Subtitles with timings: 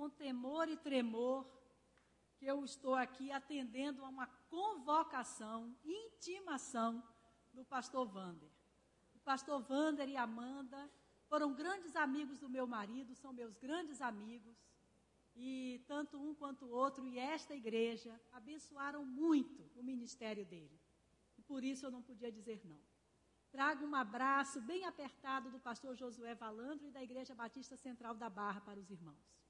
[0.00, 1.46] com temor e tremor
[2.38, 7.06] que eu estou aqui atendendo a uma convocação, intimação
[7.52, 8.48] do pastor Vander.
[9.14, 10.90] O pastor Vander e Amanda
[11.28, 14.56] foram grandes amigos do meu marido, são meus grandes amigos.
[15.36, 20.80] E tanto um quanto o outro e esta igreja abençoaram muito o ministério dele.
[21.36, 22.80] E por isso eu não podia dizer não.
[23.50, 28.30] Trago um abraço bem apertado do pastor Josué Valandro e da Igreja Batista Central da
[28.30, 29.40] Barra para os irmãos.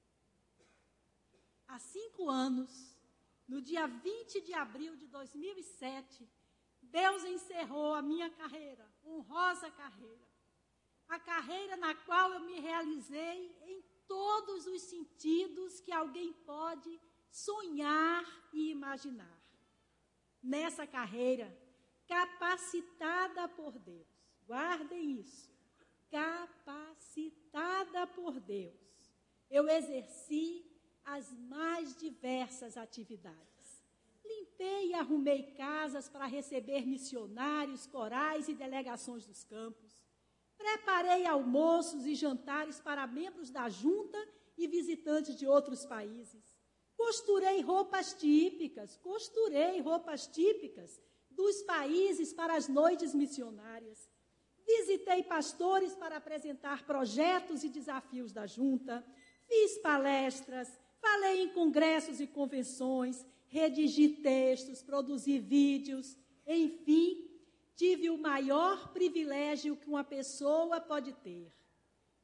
[1.70, 2.98] Há cinco anos,
[3.46, 6.28] no dia 20 de abril de 2007,
[6.82, 10.28] Deus encerrou a minha carreira, honrosa carreira.
[11.08, 18.24] A carreira na qual eu me realizei em todos os sentidos que alguém pode sonhar
[18.52, 19.40] e imaginar.
[20.42, 21.56] Nessa carreira,
[22.08, 24.08] capacitada por Deus.
[24.44, 25.48] Guardem isso.
[26.10, 28.74] Capacitada por Deus.
[29.48, 30.68] Eu exerci
[31.04, 33.84] as mais diversas atividades.
[34.24, 39.98] Limpei e arrumei casas para receber missionários, corais e delegações dos campos.
[40.56, 44.18] Preparei almoços e jantares para membros da junta
[44.56, 46.44] e visitantes de outros países.
[46.96, 54.10] Costurei roupas típicas, costurei roupas típicas dos países para as noites missionárias.
[54.66, 59.04] Visitei pastores para apresentar projetos e desafios da junta.
[59.48, 67.28] Fiz palestras, falei em congressos e convenções, redigi textos, produzi vídeos, enfim,
[67.74, 71.52] tive o maior privilégio que uma pessoa pode ter.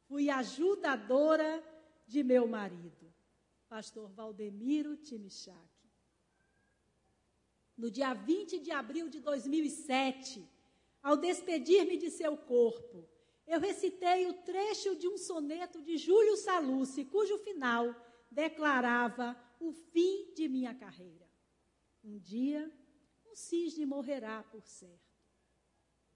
[0.09, 1.65] Fui ajudadora
[2.07, 3.13] de meu marido,
[3.69, 5.77] pastor Valdemiro Timichak
[7.77, 10.49] no dia 20 de abril de 2007,
[11.03, 13.07] ao despedir-me de seu corpo,
[13.47, 17.95] eu recitei o trecho de um soneto de Júlio Salucci, cujo final
[18.37, 21.27] declarava o fim de minha carreira.
[22.05, 22.71] Um dia,
[23.27, 25.17] um cisne morrerá por certo.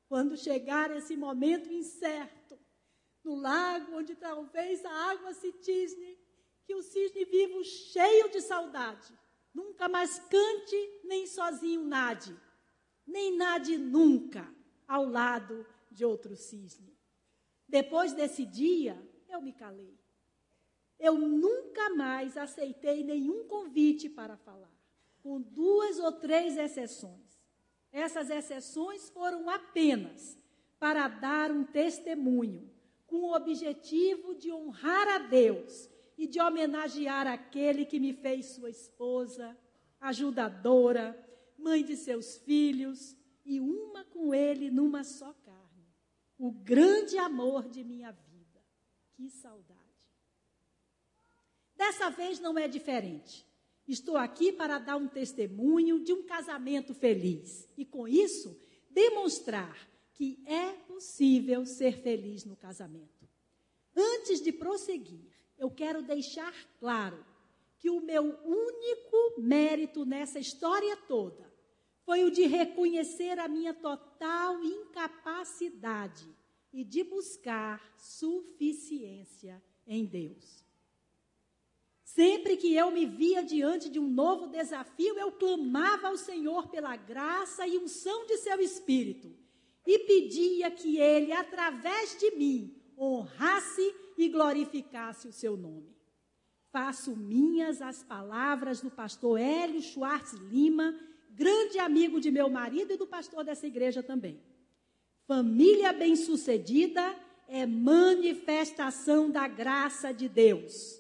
[0.07, 2.59] Quando chegar esse momento incerto,
[3.25, 6.19] no lago onde talvez a água se tisne,
[6.65, 9.19] que o cisne vivo cheio de saudade,
[9.53, 12.37] Nunca mais cante, nem sozinho nade.
[13.07, 14.49] Nem nade nunca
[14.87, 16.97] ao lado de outro cisne.
[17.69, 18.97] Depois desse dia,
[19.29, 20.00] eu me calei.
[21.01, 24.71] Eu nunca mais aceitei nenhum convite para falar,
[25.23, 27.41] com duas ou três exceções.
[27.91, 30.39] Essas exceções foram apenas
[30.79, 32.71] para dar um testemunho,
[33.07, 38.71] com o objetivo de honrar a Deus e de homenagear aquele que me fez sua
[38.71, 39.57] esposa,
[40.01, 41.19] ajudadora,
[41.59, 45.89] mãe de seus filhos e uma com ele numa só carne.
[46.39, 48.63] O grande amor de minha vida.
[49.15, 49.80] Que saudade.
[51.81, 53.43] Dessa vez não é diferente.
[53.89, 58.55] Estou aqui para dar um testemunho de um casamento feliz e, com isso,
[58.91, 63.27] demonstrar que é possível ser feliz no casamento.
[63.97, 67.25] Antes de prosseguir, eu quero deixar claro
[67.79, 71.51] que o meu único mérito nessa história toda
[72.03, 76.29] foi o de reconhecer a minha total incapacidade
[76.75, 80.69] e de buscar suficiência em Deus.
[82.15, 86.97] Sempre que eu me via diante de um novo desafio, eu clamava ao Senhor pela
[86.97, 89.33] graça e unção de seu espírito
[89.87, 95.95] e pedia que ele, através de mim, honrasse e glorificasse o seu nome.
[96.73, 100.99] Faço minhas as palavras do pastor Hélio Schwartz Lima,
[101.31, 104.43] grande amigo de meu marido e do pastor dessa igreja também.
[105.29, 107.17] Família bem-sucedida
[107.47, 111.00] é manifestação da graça de Deus.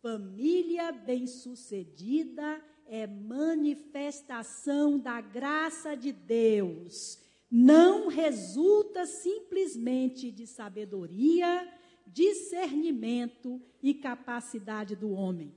[0.00, 7.18] Família bem-sucedida é manifestação da graça de Deus.
[7.50, 11.68] Não resulta simplesmente de sabedoria,
[12.06, 15.52] discernimento e capacidade do homem.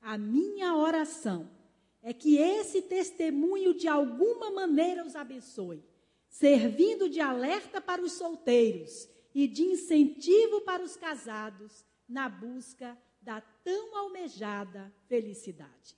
[0.00, 1.48] A minha oração
[2.02, 5.84] é que esse testemunho de alguma maneira os abençoe,
[6.28, 13.42] servindo de alerta para os solteiros e de incentivo para os casados na busca da
[13.62, 15.94] tão almejada felicidade.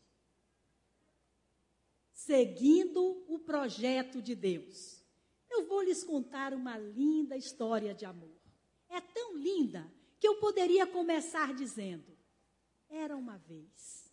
[2.13, 5.01] Seguindo o projeto de Deus,
[5.49, 8.41] eu vou lhes contar uma linda história de amor
[8.89, 9.89] é tão linda
[10.19, 12.19] que eu poderia começar dizendo:
[12.89, 14.11] Era uma vez.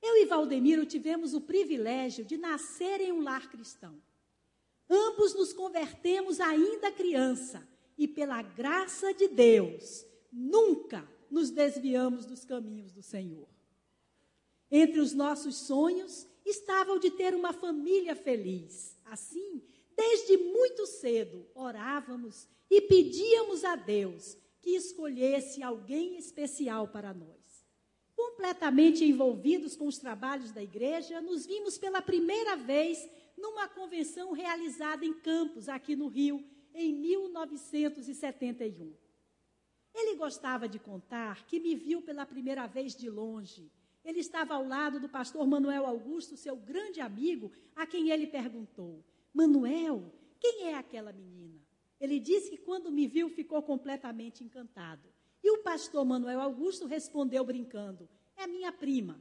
[0.00, 4.02] Eu e Valdemiro tivemos o privilégio de nascer em um lar cristão.
[4.88, 7.68] Ambos nos convertemos ainda criança
[7.98, 13.48] e, pela graça de Deus, nunca nos desviamos dos caminhos do Senhor.
[14.70, 18.96] Entre os nossos sonhos estava o de ter uma família feliz.
[19.04, 19.62] Assim,
[19.96, 27.36] desde muito cedo, orávamos e pedíamos a Deus que escolhesse alguém especial para nós.
[28.16, 35.04] Completamente envolvidos com os trabalhos da igreja, nos vimos pela primeira vez numa convenção realizada
[35.04, 36.42] em Campos, aqui no Rio,
[36.74, 39.05] em 1971.
[39.98, 43.72] Ele gostava de contar que me viu pela primeira vez de longe.
[44.04, 49.02] Ele estava ao lado do pastor Manuel Augusto, seu grande amigo, a quem ele perguntou:
[49.32, 51.58] Manuel, quem é aquela menina?
[51.98, 55.08] Ele disse que quando me viu ficou completamente encantado.
[55.42, 58.06] E o pastor Manuel Augusto respondeu brincando:
[58.36, 59.18] É minha prima.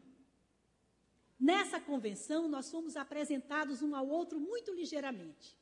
[1.40, 5.56] Nessa convenção, nós fomos apresentados um ao outro muito ligeiramente.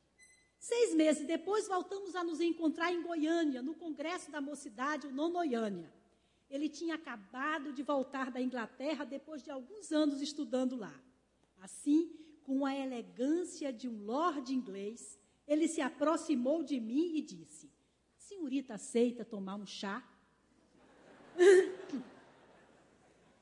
[0.64, 5.92] Seis meses depois, voltamos a nos encontrar em Goiânia, no Congresso da Mocidade, o Nonoiânia.
[6.48, 10.98] Ele tinha acabado de voltar da Inglaterra depois de alguns anos estudando lá.
[11.60, 12.10] Assim,
[12.44, 17.70] com a elegância de um lord inglês, ele se aproximou de mim e disse:
[18.16, 20.02] Senhorita aceita tomar um chá?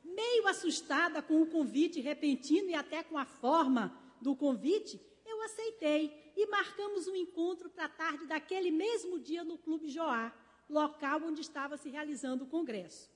[0.02, 6.20] Meio assustada com o convite repentino e até com a forma do convite, eu aceitei
[6.36, 10.32] e marcamos um encontro para a tarde daquele mesmo dia no Clube Joá,
[10.68, 13.10] local onde estava se realizando o congresso.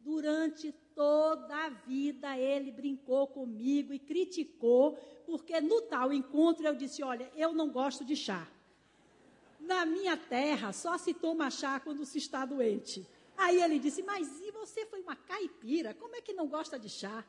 [0.00, 7.02] Durante toda a vida ele brincou comigo e criticou, porque no tal encontro eu disse:
[7.02, 8.46] Olha, eu não gosto de chá.
[9.58, 13.06] Na minha terra só se toma chá quando se está doente.
[13.36, 15.94] Aí ele disse: Mas e você foi uma caipira?
[15.94, 17.24] Como é que não gosta de chá?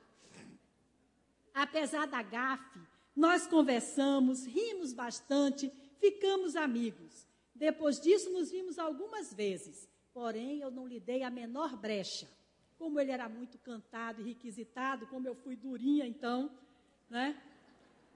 [1.54, 2.80] Apesar da gafe,
[3.20, 5.70] nós conversamos, rimos bastante,
[6.00, 7.28] ficamos amigos.
[7.54, 12.30] Depois disso, nos vimos algumas vezes, porém eu não lhe dei a menor brecha.
[12.78, 16.50] Como ele era muito cantado e requisitado, como eu fui durinha, então,
[17.10, 17.38] né?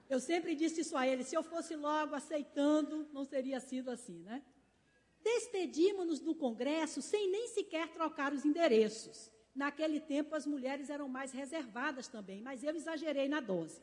[0.08, 4.20] Eu sempre disse isso a ele: se eu fosse logo aceitando, não teria sido assim,
[4.20, 4.42] né?
[5.22, 9.30] Despedimos-nos do congresso sem nem sequer trocar os endereços.
[9.54, 13.82] Naquele tempo, as mulheres eram mais reservadas também, mas eu exagerei na dose.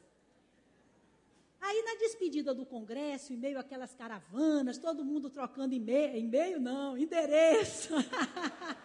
[1.62, 6.98] Aí, na despedida do Congresso, em meio àquelas caravanas, todo mundo trocando e-mail, e-mail não,
[6.98, 7.94] endereço.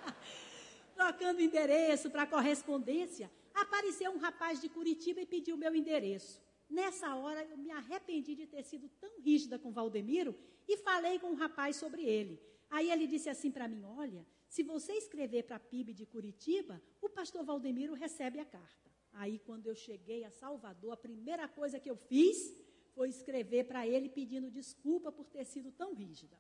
[0.95, 6.41] trocando endereço para correspondência, apareceu um rapaz de Curitiba e pediu meu endereço.
[6.69, 10.37] Nessa hora, eu me arrependi de ter sido tão rígida com Valdemiro
[10.69, 12.39] e falei com o rapaz sobre ele.
[12.69, 16.83] Aí ele disse assim para mim: Olha, se você escrever para a PIB de Curitiba,
[17.01, 18.91] o pastor Valdemiro recebe a carta.
[19.13, 22.55] Aí, quando eu cheguei a Salvador, a primeira coisa que eu fiz
[22.97, 26.37] foi escrever para ele pedindo desculpa por ter sido tão rígida.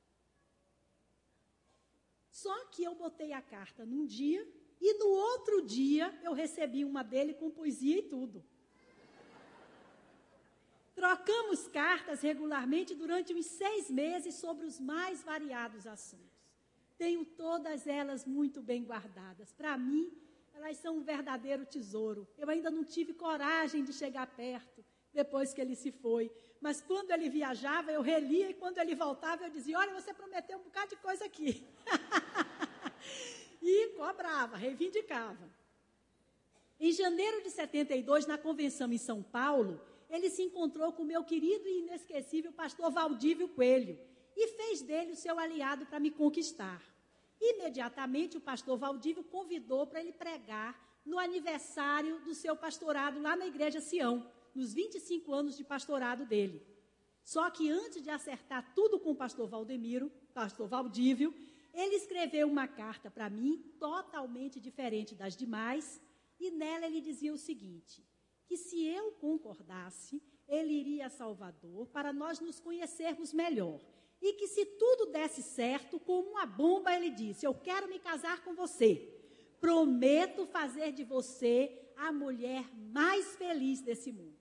[2.30, 4.42] Só que eu botei a carta num dia
[4.80, 8.42] e no outro dia eu recebi uma dele com poesia e tudo.
[10.94, 16.40] Trocamos cartas regularmente durante uns seis meses sobre os mais variados assuntos.
[16.96, 19.52] Tenho todas elas muito bem guardadas.
[19.52, 20.10] Para mim,
[20.54, 22.26] elas são um verdadeiro tesouro.
[22.38, 24.82] Eu ainda não tive coragem de chegar perto
[25.16, 26.30] depois que ele se foi,
[26.60, 30.58] mas quando ele viajava, eu relia e quando ele voltava, eu dizia: Olha, você prometeu
[30.58, 31.66] um bocado de coisa aqui.
[33.62, 35.50] e cobrava, reivindicava.
[36.78, 41.24] Em janeiro de 72, na convenção em São Paulo, ele se encontrou com o meu
[41.24, 43.98] querido e inesquecível pastor Valdívio Coelho
[44.36, 46.82] e fez dele o seu aliado para me conquistar.
[47.40, 53.46] Imediatamente, o pastor Valdívio convidou para ele pregar no aniversário do seu pastorado lá na
[53.46, 56.66] igreja Sião nos 25 anos de pastorado dele.
[57.22, 61.34] Só que antes de acertar tudo com o pastor Valdemiro, pastor Valdívio,
[61.74, 66.00] ele escreveu uma carta para mim, totalmente diferente das demais,
[66.38, 68.02] e nela ele dizia o seguinte:
[68.46, 73.80] que se eu concordasse, ele iria a Salvador para nós nos conhecermos melhor.
[74.22, 78.42] E que se tudo desse certo, como uma bomba, ele disse: Eu quero me casar
[78.44, 79.12] com você.
[79.60, 84.35] Prometo fazer de você a mulher mais feliz desse mundo.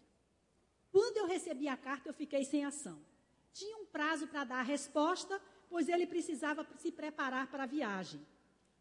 [0.95, 2.97] Quando eu recebi a carta, eu fiquei sem ação.
[3.51, 8.25] Tinha um prazo para dar a resposta, pois ele precisava se preparar para a viagem.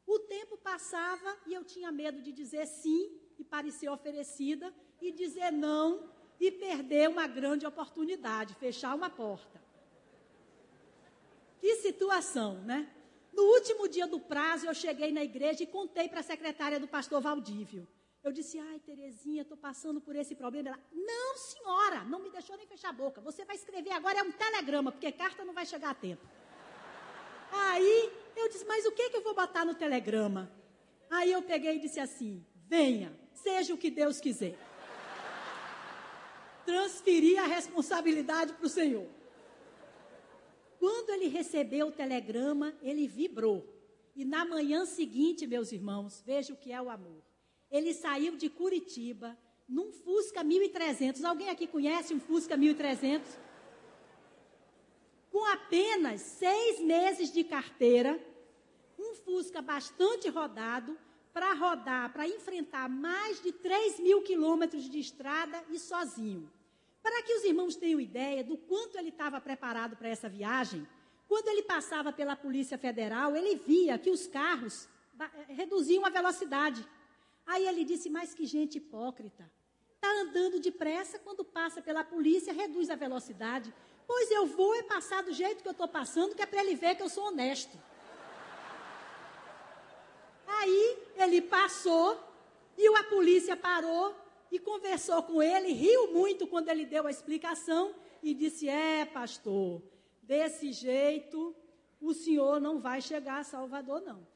[0.07, 5.51] O tempo passava e eu tinha medo de dizer sim e parecer oferecida, e dizer
[5.51, 9.61] não e perder uma grande oportunidade, fechar uma porta.
[11.59, 12.95] Que situação, né?
[13.33, 16.87] No último dia do prazo, eu cheguei na igreja e contei para a secretária do
[16.87, 17.89] pastor Valdívio.
[18.25, 20.71] Eu disse, ai, Terezinha, estou passando por esse problema.
[20.71, 23.21] Ela, não, senhora, não me deixou nem fechar a boca.
[23.21, 26.27] Você vai escrever agora, é um telegrama, porque carta não vai chegar a tempo.
[27.53, 30.51] Aí eu disse, mas o que, que eu vou botar no telegrama?
[31.11, 34.59] Aí eu peguei e disse assim: venha, seja o que Deus quiser.
[36.65, 39.07] Transferi a responsabilidade para o Senhor.
[40.79, 43.69] Quando ele recebeu o telegrama, ele vibrou.
[44.17, 47.23] E na manhã seguinte, meus irmãos, veja o que é o amor.
[47.77, 49.37] Ele saiu de Curitiba
[49.69, 51.25] num Fusca 1300.
[51.25, 53.37] Alguém aqui conhece um Fusca 1300?
[55.33, 58.13] Com apenas seis meses de carteira,
[58.97, 60.97] um Fusca bastante rodado,
[61.33, 66.49] para rodar, para enfrentar mais de 3 mil quilômetros de estrada e sozinho.
[67.03, 70.87] Para que os irmãos tenham ideia do quanto ele estava preparado para essa viagem,
[71.27, 74.89] quando ele passava pela Polícia Federal, ele via que os carros
[75.19, 76.87] eh, reduziam a velocidade.
[77.47, 79.51] Aí ele disse: Mas que gente hipócrita.
[79.95, 83.73] Está andando depressa, quando passa pela polícia, reduz a velocidade.
[84.07, 86.75] Pois eu vou é passar do jeito que eu estou passando, que é para ele
[86.75, 87.79] ver que eu sou honesto.
[90.47, 92.19] Aí ele passou
[92.77, 94.15] e a polícia parou
[94.51, 99.83] e conversou com ele, riu muito quando ele deu a explicação e disse: É, pastor,
[100.23, 101.55] desse jeito
[102.01, 104.27] o senhor não vai chegar a Salvador, não.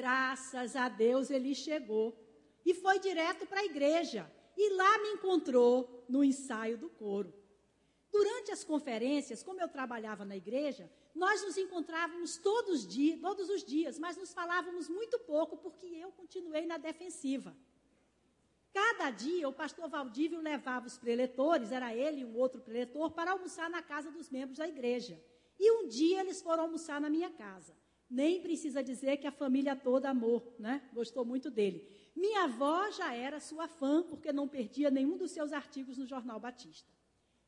[0.00, 2.16] Graças a Deus ele chegou
[2.64, 4.30] e foi direto para a igreja.
[4.56, 7.34] E lá me encontrou no ensaio do coro.
[8.12, 13.64] Durante as conferências, como eu trabalhava na igreja, nós nos encontrávamos todos, dia, todos os
[13.64, 17.56] dias, mas nos falávamos muito pouco porque eu continuei na defensiva.
[18.72, 23.32] Cada dia o pastor Valdívio levava os preletores, era ele e um outro preletor, para
[23.32, 25.20] almoçar na casa dos membros da igreja.
[25.58, 27.74] E um dia eles foram almoçar na minha casa.
[28.10, 30.88] Nem precisa dizer que a família toda amou, né?
[30.92, 31.86] Gostou muito dele.
[32.16, 36.40] Minha avó já era sua fã, porque não perdia nenhum dos seus artigos no Jornal
[36.40, 36.90] Batista.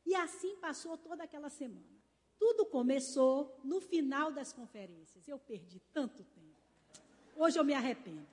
[0.05, 2.01] E assim passou toda aquela semana.
[2.39, 5.27] Tudo começou no final das conferências.
[5.27, 6.57] Eu perdi tanto tempo.
[7.37, 8.27] Hoje eu me arrependo.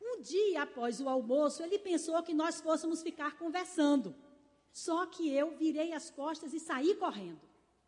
[0.00, 4.14] Um dia após o almoço, ele pensou que nós fôssemos ficar conversando.
[4.72, 7.40] Só que eu virei as costas e saí correndo.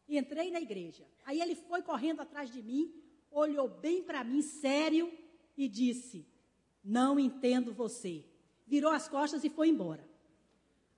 [0.09, 1.07] Entrei na igreja.
[1.25, 2.93] Aí ele foi correndo atrás de mim,
[3.31, 5.13] olhou bem para mim, sério,
[5.57, 6.27] e disse:
[6.83, 8.25] Não entendo você.
[8.67, 10.07] Virou as costas e foi embora.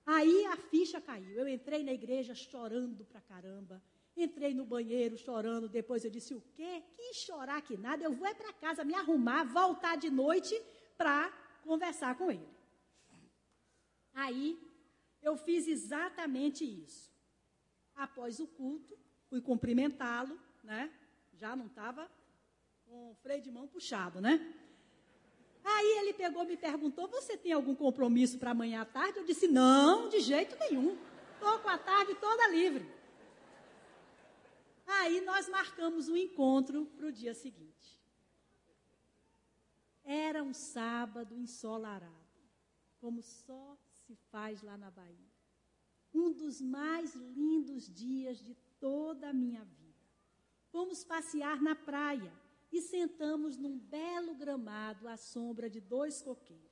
[0.05, 1.37] Aí a ficha caiu.
[1.37, 3.83] Eu entrei na igreja chorando pra caramba.
[4.15, 5.67] Entrei no banheiro chorando.
[5.69, 6.83] Depois eu disse: O quê?
[6.95, 8.03] Que chorar que nada.
[8.03, 10.59] Eu vou é para casa me arrumar, voltar de noite
[10.97, 11.29] para
[11.63, 12.47] conversar com ele.
[14.13, 14.57] Aí
[15.21, 17.11] eu fiz exatamente isso.
[17.97, 18.97] Após o culto,
[19.29, 20.89] fui cumprimentá-lo, né?
[21.33, 22.09] Já não estava
[22.85, 24.53] com o freio de mão puxado, né?
[25.63, 29.19] Aí ele pegou e me perguntou: Você tem algum compromisso para amanhã à tarde?
[29.19, 30.97] Eu disse: Não, de jeito nenhum.
[31.33, 32.89] Estou com a tarde toda livre.
[34.87, 37.99] Aí nós marcamos um encontro para o dia seguinte.
[40.03, 42.13] Era um sábado ensolarado,
[43.01, 45.26] como só se faz lá na Bahia.
[46.13, 49.87] Um dos mais lindos dias de toda a minha vida.
[50.69, 52.33] Fomos passear na praia
[52.71, 56.67] e sentamos num belo gramado à sombra de dois coqueiros.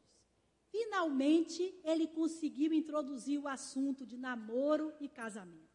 [0.69, 5.65] Finalmente, ele conseguiu introduzir o assunto de namoro e casamento.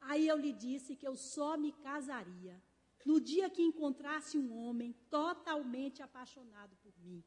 [0.00, 2.62] Aí eu lhe disse que eu só me casaria
[3.04, 7.24] no dia que encontrasse um homem totalmente apaixonado por mim,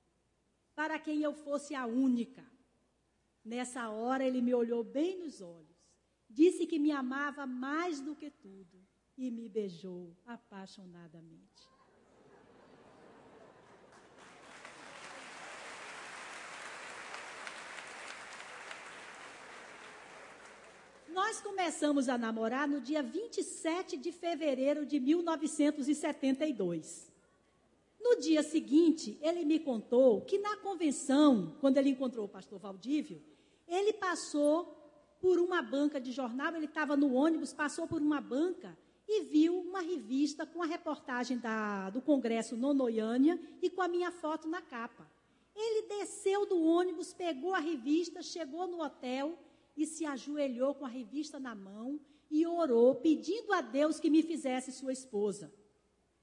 [0.76, 2.46] para quem eu fosse a única.
[3.44, 5.76] Nessa hora ele me olhou bem nos olhos,
[6.30, 8.80] disse que me amava mais do que tudo
[9.18, 11.70] e me beijou apaixonadamente.
[21.10, 27.12] Nós começamos a namorar no dia 27 de fevereiro de 1972.
[28.00, 33.31] No dia seguinte, ele me contou que na convenção, quando ele encontrou o pastor Valdívio,
[33.72, 34.78] ele passou
[35.22, 39.60] por uma banca de jornal, ele estava no ônibus, passou por uma banca e viu
[39.62, 44.62] uma revista com a reportagem da, do Congresso Nonoiânia e com a minha foto na
[44.62, 45.10] capa.
[45.56, 49.38] Ele desceu do ônibus, pegou a revista, chegou no hotel
[49.78, 52.00] e se ajoelhou com a revista na mão
[52.30, 55.54] e orou, pedindo a Deus que me fizesse sua esposa.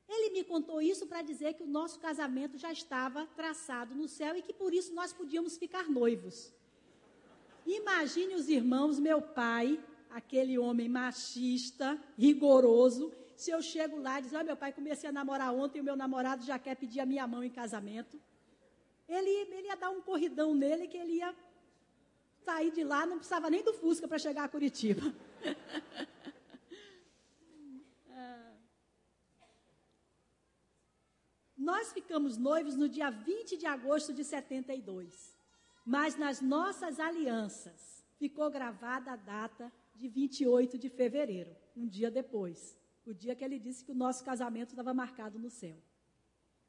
[0.09, 4.35] Ele me contou isso para dizer que o nosso casamento já estava traçado no céu
[4.37, 6.58] e que por isso nós podíamos ficar noivos.
[7.69, 14.33] Imagine os irmãos, meu pai, aquele homem machista, rigoroso, se eu chego lá e diz,
[14.33, 17.07] oh, meu pai, comecei a namorar ontem e o meu namorado já quer pedir a
[17.07, 18.19] minha mão em casamento.
[19.07, 21.37] Ele, ele ia dar um corridão nele que ele ia
[22.43, 25.15] sair de lá, não precisava nem do Fusca para chegar a Curitiba.
[31.55, 35.38] Nós ficamos noivos no dia 20 de agosto de 72.
[35.89, 42.77] Mas nas nossas alianças ficou gravada a data de 28 de fevereiro, um dia depois.
[43.07, 45.83] O dia que ele disse que o nosso casamento estava marcado no céu.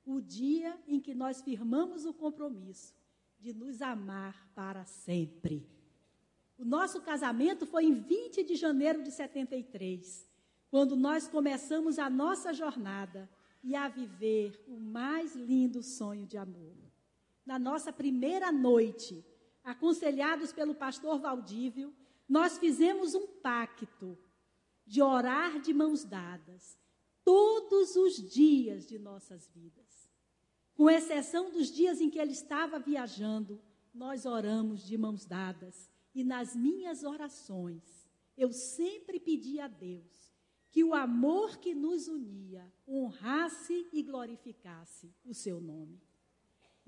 [0.06, 2.96] O dia em que nós firmamos o compromisso
[3.38, 5.70] de nos amar para sempre.
[6.58, 10.26] O nosso casamento foi em 20 de janeiro de 73,
[10.72, 13.30] quando nós começamos a nossa jornada
[13.62, 16.79] e a viver o mais lindo sonho de amor.
[17.50, 19.26] Na nossa primeira noite,
[19.64, 21.92] aconselhados pelo pastor Valdívio,
[22.28, 24.16] nós fizemos um pacto
[24.86, 26.78] de orar de mãos dadas
[27.24, 30.08] todos os dias de nossas vidas.
[30.76, 33.60] Com exceção dos dias em que ele estava viajando,
[33.92, 35.90] nós oramos de mãos dadas.
[36.14, 40.32] E nas minhas orações, eu sempre pedi a Deus
[40.70, 46.09] que o amor que nos unia honrasse e glorificasse o seu nome.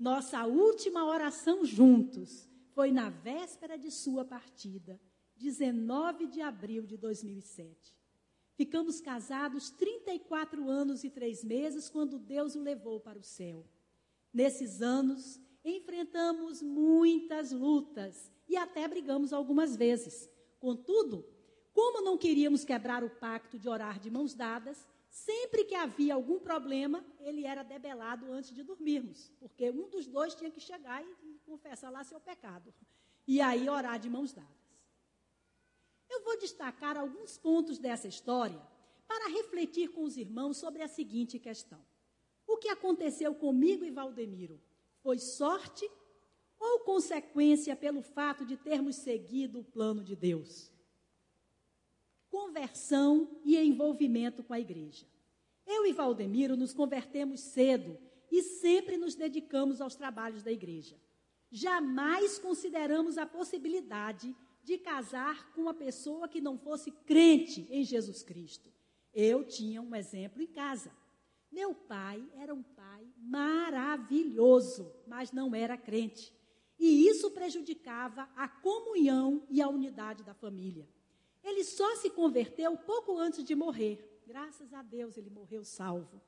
[0.02, 5.00] Nossa última oração juntos foi na véspera de sua partida,
[5.36, 7.94] 19 de abril de 2007.
[8.56, 13.64] Ficamos casados 34 anos e três meses quando Deus o levou para o céu.
[14.34, 20.28] Nesses anos, enfrentamos muitas lutas e até brigamos algumas vezes.
[20.58, 21.24] Contudo,
[21.72, 26.40] como não queríamos quebrar o pacto de orar de mãos dadas, sempre que havia algum
[26.40, 31.38] problema, ele era debelado antes de dormirmos, porque um dos dois tinha que chegar e
[31.44, 32.72] confessar lá seu pecado.
[33.28, 34.50] E aí orar de mãos dadas.
[36.08, 38.60] Eu vou destacar alguns pontos dessa história
[39.06, 41.80] para refletir com os irmãos sobre a seguinte questão:
[42.46, 44.58] O que aconteceu comigo e Valdemiro?
[45.02, 45.88] Foi sorte
[46.58, 50.71] ou consequência pelo fato de termos seguido o plano de Deus?
[52.32, 55.06] Conversão e envolvimento com a igreja.
[55.66, 57.98] Eu e Valdemiro nos convertemos cedo
[58.30, 60.98] e sempre nos dedicamos aos trabalhos da igreja.
[61.50, 68.22] Jamais consideramos a possibilidade de casar com uma pessoa que não fosse crente em Jesus
[68.22, 68.72] Cristo.
[69.12, 70.90] Eu tinha um exemplo em casa.
[71.50, 76.32] Meu pai era um pai maravilhoso, mas não era crente.
[76.78, 80.88] E isso prejudicava a comunhão e a unidade da família.
[81.42, 84.22] Ele só se converteu pouco antes de morrer.
[84.26, 86.20] Graças a Deus ele morreu salvo.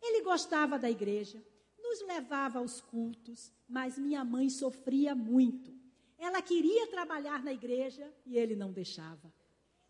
[0.00, 1.42] Ele gostava da igreja,
[1.78, 5.72] nos levava aos cultos, mas minha mãe sofria muito.
[6.18, 9.32] Ela queria trabalhar na igreja e ele não deixava.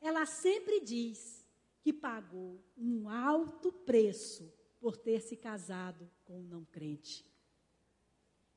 [0.01, 1.45] Ela sempre diz
[1.81, 7.25] que pagou um alto preço por ter se casado com um não crente.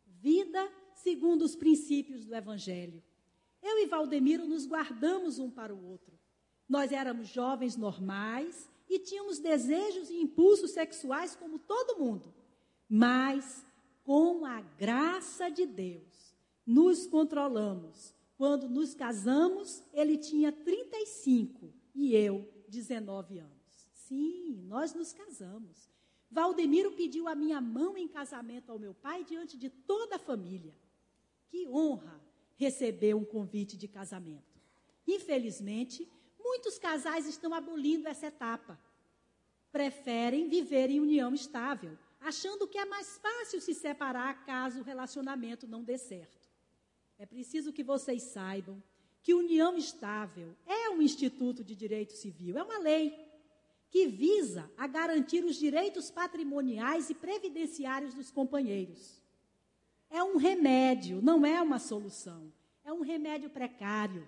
[0.06, 3.04] Vida segundo os princípios do Evangelho.
[3.68, 6.18] Eu e Valdemiro nos guardamos um para o outro.
[6.70, 12.34] Nós éramos jovens normais e tínhamos desejos e impulsos sexuais como todo mundo.
[12.88, 13.66] Mas,
[14.06, 16.34] com a graça de Deus,
[16.66, 18.16] nos controlamos.
[18.38, 23.90] Quando nos casamos, ele tinha 35 e eu 19 anos.
[23.92, 25.90] Sim, nós nos casamos.
[26.32, 30.74] Valdemiro pediu a minha mão em casamento ao meu pai diante de toda a família.
[31.50, 32.27] Que honra
[32.58, 34.60] receber um convite de casamento.
[35.08, 38.78] Infelizmente, muitos casais estão abolindo essa etapa.
[39.72, 45.67] Preferem viver em união estável, achando que é mais fácil se separar caso o relacionamento
[45.67, 46.50] não dê certo.
[47.17, 48.82] É preciso que vocês saibam
[49.22, 53.13] que união estável é um instituto de direito civil, é uma lei
[53.89, 59.22] que visa a garantir os direitos patrimoniais e previdenciários dos companheiros.
[60.10, 62.52] É um remédio, não é uma solução.
[62.84, 64.28] É um remédio precário.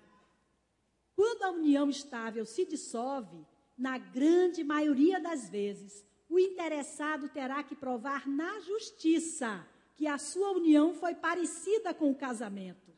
[1.16, 7.74] Quando a união estável se dissolve, na grande maioria das vezes, o interessado terá que
[7.74, 9.66] provar na justiça
[9.96, 12.90] que a sua união foi parecida com o casamento.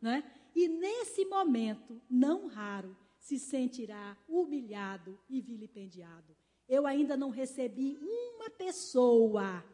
[0.00, 0.24] Né?
[0.54, 6.36] E nesse momento, não raro, se sentirá humilhado e vilipendiado.
[6.68, 9.64] Eu ainda não recebi uma pessoa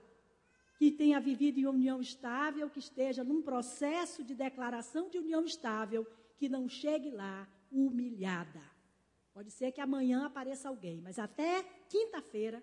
[0.82, 6.04] que tenha vivido em união estável, que esteja num processo de declaração de união estável,
[6.36, 8.60] que não chegue lá humilhada.
[9.32, 12.60] Pode ser que amanhã apareça alguém, mas até quinta-feira,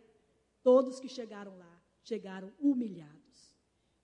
[0.62, 3.56] todos que chegaram lá chegaram humilhados.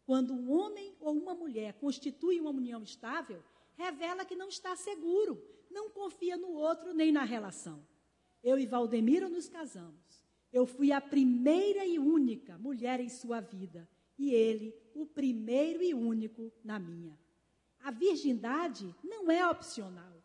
[0.06, 5.44] Quando um homem ou uma mulher constitui uma união estável, revela que não está seguro,
[5.70, 7.86] não confia no outro nem na relação.
[8.42, 10.24] Eu e Valdemiro nos casamos.
[10.54, 13.86] Eu fui a primeira e única mulher em sua vida
[14.18, 17.18] e ele o primeiro e único na minha.
[17.80, 20.24] A virgindade não é opcional,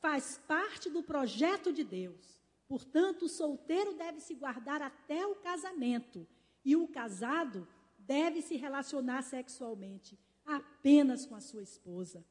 [0.00, 2.38] faz parte do projeto de Deus.
[2.66, 6.26] Portanto, o solteiro deve se guardar até o casamento
[6.64, 7.66] E o casado
[7.98, 12.24] deve se relacionar sexualmente apenas com a sua esposa.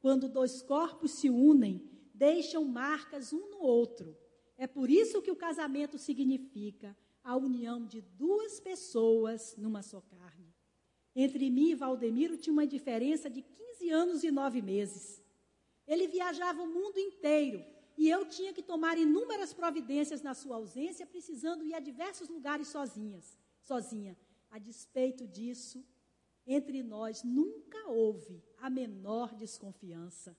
[0.00, 4.16] Quando dois corpos se unem, deixam marcas um no outro.
[4.56, 10.53] É por isso que o casamento significa a união de duas pessoas numa só carne.
[11.14, 15.22] Entre mim e Valdemiro tinha uma diferença de 15 anos e 9 meses.
[15.86, 17.64] Ele viajava o mundo inteiro
[17.96, 22.68] e eu tinha que tomar inúmeras providências na sua ausência, precisando ir a diversos lugares
[22.68, 24.16] sozinhas, sozinha.
[24.50, 25.84] A despeito disso,
[26.46, 30.36] entre nós nunca houve a menor desconfiança.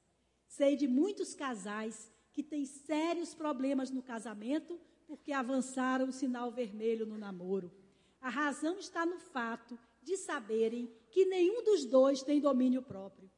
[0.47, 7.05] Sei de muitos casais que têm sérios problemas no casamento porque avançaram o sinal vermelho
[7.05, 7.71] no namoro.
[8.19, 13.29] A razão está no fato de saberem que nenhum dos dois tem domínio próprio.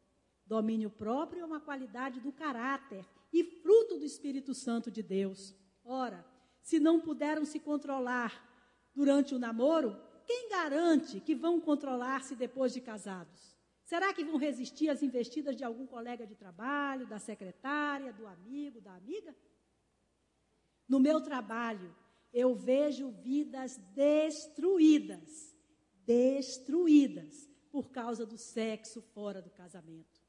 [0.46, 5.56] Domínio próprio é uma qualidade do caráter e fruto do Espírito Santo de Deus.
[5.84, 6.26] Ora,
[6.62, 8.44] se não puderam se controlar
[8.94, 13.56] durante o namoro, quem garante que vão controlar-se depois de casados?
[13.86, 18.82] Será que vão resistir às investidas de algum colega de trabalho, da secretária, do amigo,
[18.82, 19.34] da amiga?
[20.86, 21.96] No meu trabalho,
[22.34, 25.47] eu vejo vidas destruídas,
[26.08, 30.22] destruídas por causa do sexo fora do casamento.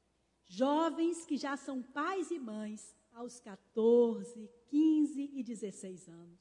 [0.45, 6.39] Jovens que já são pais e mães aos 14, 15 e 16 anos.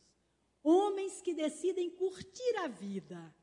[0.62, 3.34] Homens que decidem curtir a vida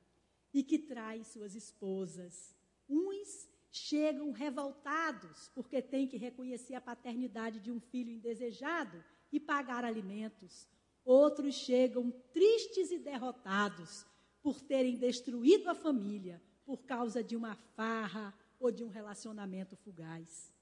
[0.53, 2.53] e que traem suas esposas.
[2.89, 9.85] Uns chegam revoltados porque têm que reconhecer a paternidade de um filho indesejado e pagar
[9.85, 10.67] alimentos.
[11.05, 14.05] Outros chegam tristes e derrotados
[14.45, 20.53] por terem destruído a família por causa de uma farra ou de um relacionamento fugaz.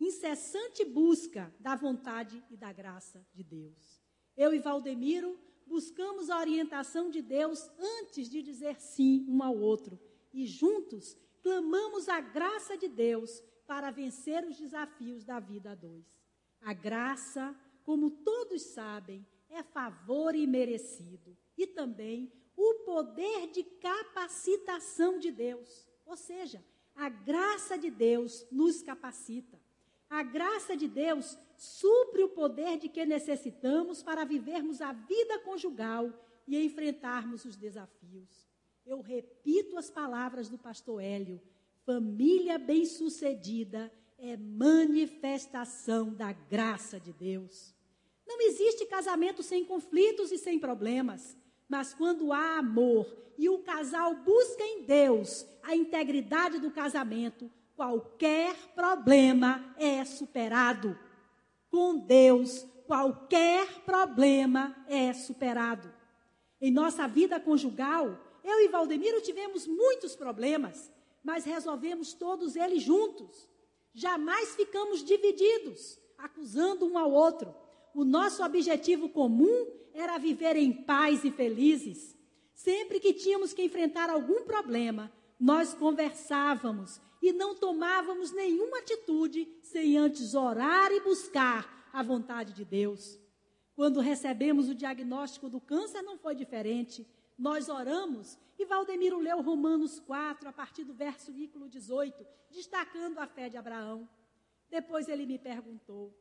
[0.00, 4.02] Incessante busca da vontade e da graça de Deus.
[4.36, 9.96] Eu e Valdemiro buscamos a orientação de Deus antes de dizer sim um ao outro
[10.34, 16.04] e juntos clamamos a graça de Deus para vencer os desafios da vida a dois.
[16.60, 25.30] A graça, como todos sabem, é favor imerecido e também o poder de capacitação de
[25.30, 25.88] Deus.
[26.04, 26.64] Ou seja,
[26.96, 29.56] a graça de Deus nos capacita.
[30.10, 36.12] A graça de Deus supre o poder de que necessitamos para vivermos a vida conjugal
[36.48, 38.48] e enfrentarmos os desafios.
[38.84, 41.40] Eu repito as palavras do pastor Hélio:
[41.84, 47.72] família bem-sucedida é manifestação da graça de Deus.
[48.26, 51.36] Não existe casamento sem conflitos e sem problemas,
[51.68, 58.56] mas quando há amor e o casal busca em Deus a integridade do casamento, qualquer
[58.74, 60.98] problema é superado.
[61.70, 65.92] Com Deus, qualquer problema é superado.
[66.60, 70.90] Em nossa vida conjugal, eu e Valdemiro tivemos muitos problemas,
[71.22, 73.48] mas resolvemos todos eles juntos.
[73.92, 77.54] Jamais ficamos divididos, acusando um ao outro.
[77.94, 82.16] O nosso objetivo comum era viver em paz e felizes.
[82.54, 89.96] Sempre que tínhamos que enfrentar algum problema, nós conversávamos e não tomávamos nenhuma atitude sem
[89.96, 93.18] antes orar e buscar a vontade de Deus.
[93.74, 97.06] Quando recebemos o diagnóstico do câncer, não foi diferente
[97.38, 103.48] nós oramos e Valdemiro leu Romanos 4, a partir do versículo 18, destacando a fé
[103.48, 104.08] de Abraão.
[104.68, 106.12] Depois ele me perguntou: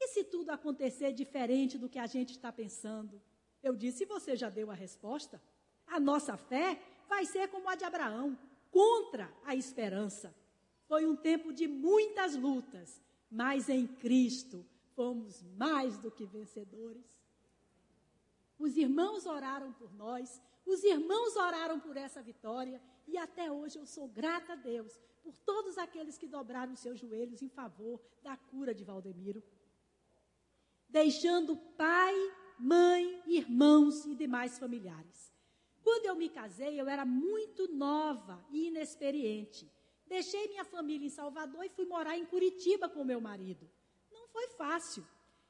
[0.00, 3.20] e se tudo acontecer diferente do que a gente está pensando?
[3.62, 5.40] Eu disse: você já deu a resposta?
[5.86, 8.38] A nossa fé vai ser como a de Abraão,
[8.70, 10.34] contra a esperança.
[10.86, 17.04] Foi um tempo de muitas lutas, mas em Cristo fomos mais do que vencedores.
[18.58, 23.86] Os irmãos oraram por nós os irmãos oraram por essa vitória e até hoje eu
[23.86, 28.74] sou grata a Deus por todos aqueles que dobraram seus joelhos em favor da cura
[28.74, 29.42] de Valdemiro.
[30.90, 32.14] Deixando pai,
[32.58, 35.32] mãe, irmãos e demais familiares.
[35.82, 39.70] Quando eu me casei, eu era muito nova e inexperiente.
[40.06, 43.70] Deixei minha família em Salvador e fui morar em Curitiba com meu marido.
[44.10, 45.06] Não foi fácil.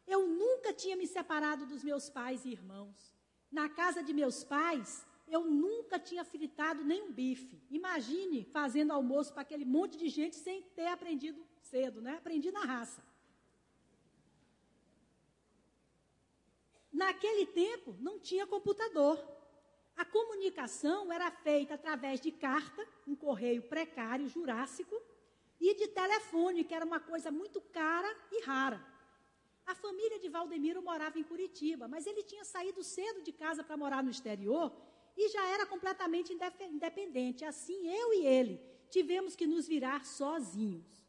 [0.06, 3.16] Eu nunca tinha me separado dos meus pais e irmãos.
[3.50, 7.62] Na casa de meus pais, eu nunca tinha fritado nem um bife.
[7.70, 12.16] Imagine fazendo almoço para aquele monte de gente sem ter aprendido cedo, né?
[12.16, 13.02] Aprendi na raça.
[17.00, 19.18] Naquele tempo, não tinha computador.
[19.96, 24.94] A comunicação era feita através de carta, um correio precário, jurássico,
[25.58, 28.84] e de telefone, que era uma coisa muito cara e rara.
[29.66, 33.78] A família de Valdemiro morava em Curitiba, mas ele tinha saído cedo de casa para
[33.78, 34.70] morar no exterior
[35.16, 36.36] e já era completamente
[36.70, 37.46] independente.
[37.46, 38.60] Assim, eu e ele
[38.90, 40.99] tivemos que nos virar sozinhos.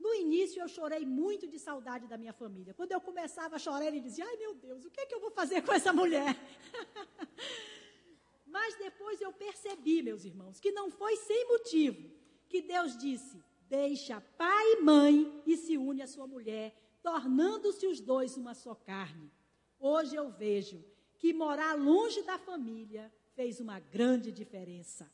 [0.00, 2.72] No início, eu chorei muito de saudade da minha família.
[2.72, 5.20] Quando eu começava a chorar, ele dizia: Ai meu Deus, o que, é que eu
[5.20, 6.34] vou fazer com essa mulher?
[8.46, 12.10] Mas depois eu percebi, meus irmãos, que não foi sem motivo
[12.48, 18.00] que Deus disse: Deixa pai e mãe e se une à sua mulher, tornando-se os
[18.00, 19.30] dois uma só carne.
[19.78, 20.82] Hoje eu vejo
[21.18, 25.10] que morar longe da família fez uma grande diferença.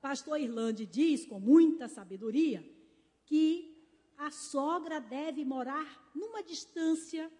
[0.00, 2.64] Pastor Irlande diz com muita sabedoria
[3.26, 3.69] que
[4.20, 7.32] a sogra deve morar numa distância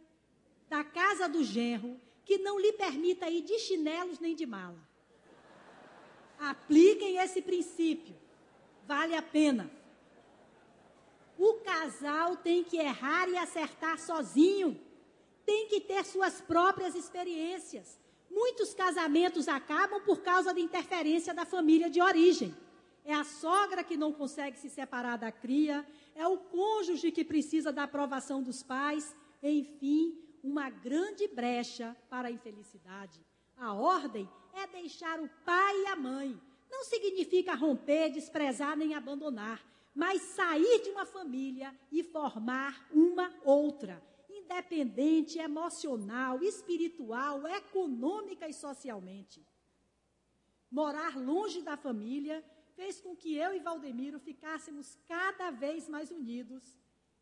[0.67, 4.79] da casa do genro que não lhe permita ir de chinelos nem de mala.
[6.39, 8.17] Apliquem esse princípio.
[8.87, 9.71] Vale a pena.
[11.37, 14.81] O casal tem que errar e acertar sozinho.
[15.45, 18.01] Tem que ter suas próprias experiências.
[18.31, 22.57] Muitos casamentos acabam por causa da interferência da família de origem.
[23.05, 27.73] É a sogra que não consegue se separar da cria, é o cônjuge que precisa
[27.73, 33.25] da aprovação dos pais, enfim, uma grande brecha para a infelicidade.
[33.57, 36.41] A ordem é deixar o pai e a mãe.
[36.71, 44.03] Não significa romper, desprezar nem abandonar, mas sair de uma família e formar uma outra
[44.51, 49.47] independente emocional, espiritual, econômica e socialmente.
[50.71, 52.45] Morar longe da família
[52.81, 56.65] fez com que eu e Valdemiro ficássemos cada vez mais unidos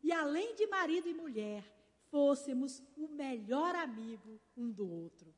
[0.01, 1.61] e, além de marido e mulher,
[2.09, 5.35] fôssemos o melhor amigo um do outro.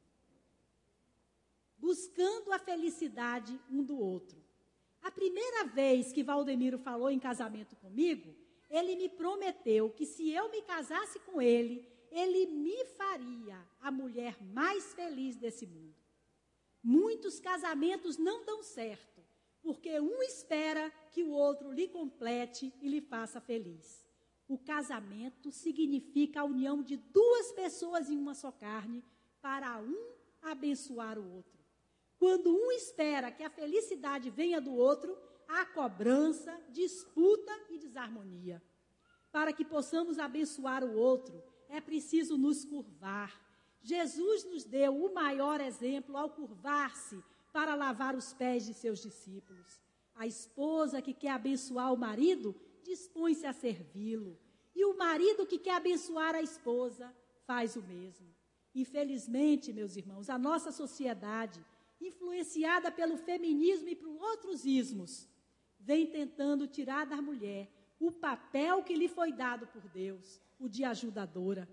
[1.75, 4.39] Buscando a felicidade um do outro.
[5.01, 8.35] A primeira vez que Valdemiro falou em casamento comigo,
[8.69, 14.39] ele me prometeu que se eu me casasse com ele, ele me faria a mulher
[14.53, 15.95] mais feliz desse mundo.
[16.83, 19.10] Muitos casamentos não dão certo,
[19.61, 24.05] porque um espera que o outro lhe complete e lhe faça feliz.
[24.47, 29.03] O casamento significa a união de duas pessoas em uma só carne
[29.41, 31.59] para um abençoar o outro.
[32.17, 38.61] Quando um espera que a felicidade venha do outro, há cobrança, disputa e desarmonia.
[39.31, 43.39] Para que possamos abençoar o outro, é preciso nos curvar.
[43.81, 49.81] Jesus nos deu o maior exemplo ao curvar-se para lavar os pés de seus discípulos.
[50.15, 54.39] A esposa que quer abençoar o marido dispõe-se a servi-lo.
[54.75, 57.13] E o marido que quer abençoar a esposa
[57.45, 58.27] faz o mesmo.
[58.73, 61.63] Infelizmente, meus irmãos, a nossa sociedade
[61.99, 65.27] influenciada pelo feminismo e por outros ismos,
[65.79, 70.83] vem tentando tirar da mulher o papel que lhe foi dado por Deus, o de
[70.83, 71.69] ajudadora.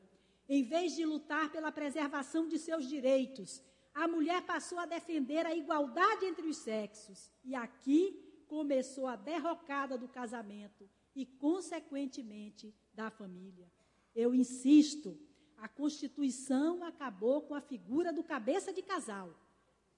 [0.49, 3.63] Em vez de lutar pela preservação de seus direitos,
[3.99, 7.33] a mulher passou a defender a igualdade entre os sexos.
[7.45, 13.69] E aqui começou a derrocada do casamento e, consequentemente, da família.
[14.15, 15.19] Eu insisto,
[15.57, 19.35] a Constituição acabou com a figura do cabeça de casal.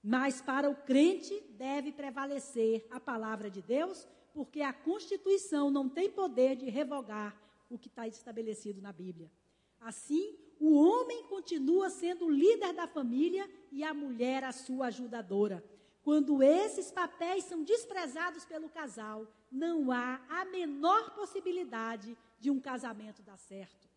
[0.03, 6.09] Mas para o crente deve prevalecer a palavra de Deus, porque a Constituição não tem
[6.09, 9.31] poder de revogar o que está estabelecido na Bíblia.
[9.79, 15.63] Assim, o homem continua sendo o líder da família e a mulher a sua ajudadora.
[16.03, 23.23] Quando esses papéis são desprezados pelo casal, não há a menor possibilidade de um casamento
[23.23, 23.89] dar certo.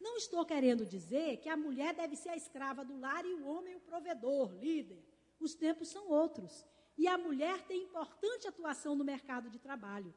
[0.00, 3.46] Não estou querendo dizer que a mulher deve ser a escrava do lar e o
[3.46, 5.04] homem o provedor, líder.
[5.40, 6.64] Os tempos são outros.
[6.96, 10.14] E a mulher tem importante atuação no mercado de trabalho.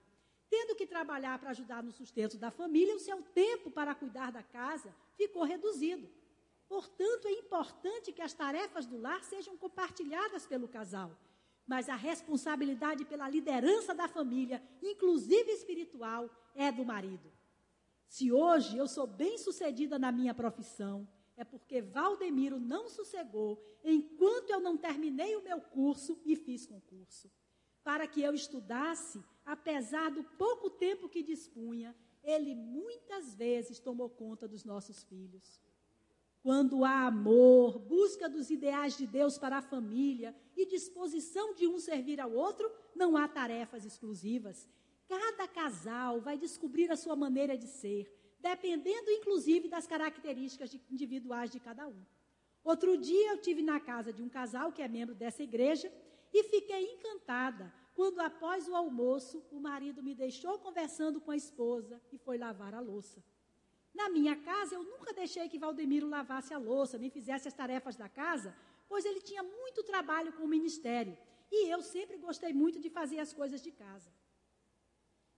[0.48, 4.44] Tendo que trabalhar para ajudar no sustento da família, o seu tempo para cuidar da
[4.44, 6.08] casa ficou reduzido.
[6.70, 11.12] Portanto, é importante que as tarefas do lar sejam compartilhadas pelo casal.
[11.66, 17.32] Mas a responsabilidade pela liderança da família, inclusive espiritual, é do marido.
[18.08, 24.60] Se hoje eu sou bem-sucedida na minha profissão, é porque Valdemiro não sossegou enquanto eu
[24.60, 27.30] não terminei o meu curso e fiz concurso.
[27.84, 31.96] Para que eu estudasse, apesar do pouco tempo que dispunha,
[32.28, 35.62] ele muitas vezes tomou conta dos nossos filhos.
[36.44, 41.80] Quando há amor, busca dos ideais de Deus para a família e disposição de um
[41.80, 44.70] servir ao outro, não há tarefas exclusivas.
[45.08, 51.62] Cada casal vai descobrir a sua maneira de ser, dependendo inclusive das características individuais de
[51.62, 52.06] cada um.
[52.62, 55.92] Outro dia eu tive na casa de um casal que é membro dessa igreja
[56.34, 62.00] e fiquei encantada quando após o almoço o marido me deixou conversando com a esposa
[62.12, 63.24] e foi lavar a louça.
[63.92, 67.96] Na minha casa eu nunca deixei que Valdemiro lavasse a louça, nem fizesse as tarefas
[67.96, 68.56] da casa,
[68.88, 71.18] pois ele tinha muito trabalho com o ministério.
[71.52, 74.14] E eu sempre gostei muito de fazer as coisas de casa.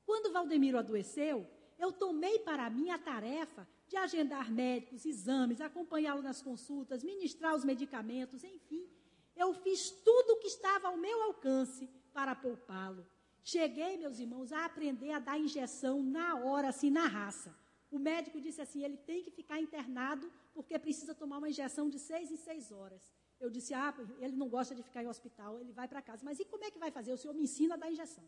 [0.05, 6.41] Quando Valdemiro adoeceu, eu tomei para mim a tarefa de agendar médicos, exames, acompanhá-lo nas
[6.41, 8.85] consultas, ministrar os medicamentos, enfim.
[9.33, 13.05] Eu fiz tudo o que estava ao meu alcance para poupá-lo.
[13.43, 17.55] Cheguei, meus irmãos, a aprender a dar injeção na hora, assim, na raça.
[17.91, 21.97] O médico disse assim: ele tem que ficar internado porque precisa tomar uma injeção de
[21.97, 23.01] seis em seis horas.
[23.39, 26.23] Eu disse: ah, ele não gosta de ficar em hospital, ele vai para casa.
[26.23, 27.11] Mas e como é que vai fazer?
[27.11, 28.23] O senhor me ensina a dar injeção.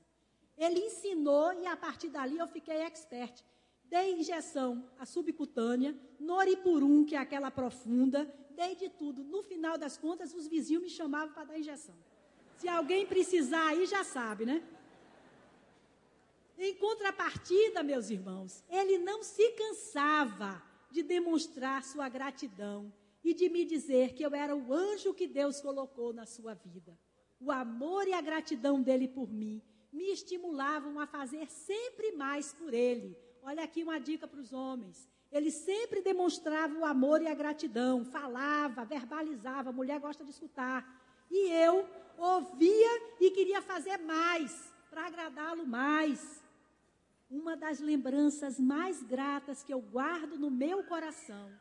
[0.58, 3.44] Ele ensinou e a partir dali eu fiquei expert.
[3.84, 9.24] Dei injeção, a subcutânea, noripurum, que é aquela profunda, dei de tudo.
[9.24, 11.96] No final das contas, os vizinhos me chamavam para dar injeção.
[12.62, 14.62] Se alguém precisar aí, já sabe, né?
[16.60, 22.94] Em contrapartida, meus irmãos, ele não se cansava de demonstrar sua gratidão
[23.24, 26.96] e de me dizer que eu era o anjo que Deus colocou na sua vida.
[27.40, 29.60] O amor e a gratidão dele por mim
[29.92, 33.18] me estimulavam a fazer sempre mais por ele.
[33.42, 35.10] Olha aqui uma dica para os homens.
[35.32, 41.02] Ele sempre demonstrava o amor e a gratidão, falava, verbalizava, a mulher gosta de escutar.
[41.32, 46.42] E eu ouvia e queria fazer mais, para agradá-lo mais.
[47.30, 51.52] Uma das lembranças mais gratas que eu guardo no meu coração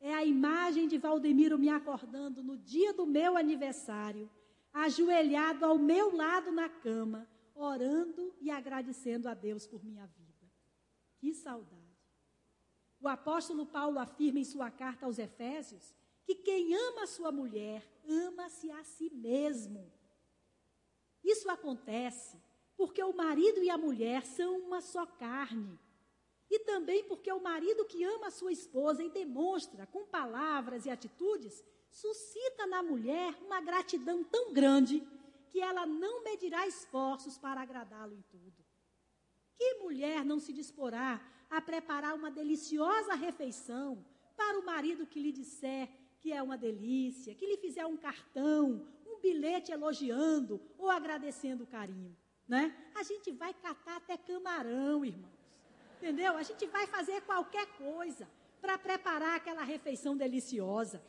[0.00, 4.28] é a imagem de Valdemiro me acordando no dia do meu aniversário,
[4.72, 10.50] ajoelhado ao meu lado na cama, orando e agradecendo a Deus por minha vida.
[11.18, 11.82] Que saudade.
[13.00, 15.94] O apóstolo Paulo afirma em sua carta aos Efésios
[16.34, 19.92] que quem ama a sua mulher, ama-se a si mesmo.
[21.22, 22.40] Isso acontece
[22.76, 25.78] porque o marido e a mulher são uma só carne.
[26.50, 30.90] E também porque o marido que ama a sua esposa e demonstra com palavras e
[30.90, 35.06] atitudes, suscita na mulher uma gratidão tão grande
[35.50, 38.64] que ela não medirá esforços para agradá-lo em tudo.
[39.56, 44.04] Que mulher não se disporá a preparar uma deliciosa refeição
[44.36, 45.88] para o marido que lhe disser
[46.22, 51.66] que é uma delícia, que lhe fizer um cartão, um bilhete elogiando ou agradecendo o
[51.66, 52.16] carinho?
[52.46, 52.74] Né?
[52.94, 55.42] A gente vai catar até camarão, irmãos.
[55.96, 56.36] Entendeu?
[56.36, 58.28] A gente vai fazer qualquer coisa
[58.60, 61.02] para preparar aquela refeição deliciosa.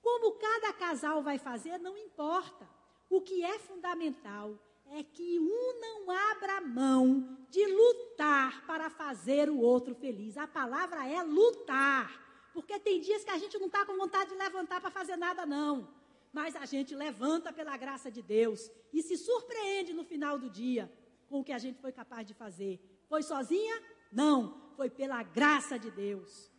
[0.00, 2.66] Como cada casal vai fazer, não importa.
[3.10, 4.58] O que é fundamental
[4.92, 10.38] é que um não abra mão de lutar para fazer o outro feliz.
[10.38, 12.27] A palavra é lutar.
[12.58, 15.46] Porque tem dias que a gente não está com vontade de levantar para fazer nada,
[15.46, 15.88] não.
[16.32, 20.92] Mas a gente levanta pela graça de Deus e se surpreende no final do dia
[21.28, 22.80] com o que a gente foi capaz de fazer.
[23.08, 23.80] Foi sozinha?
[24.10, 26.50] Não, foi pela graça de Deus.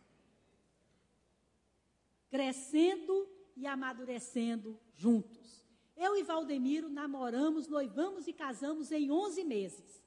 [2.30, 5.66] Crescendo e amadurecendo juntos.
[5.94, 10.02] Eu e Valdemiro namoramos, noivamos e casamos em 11 meses.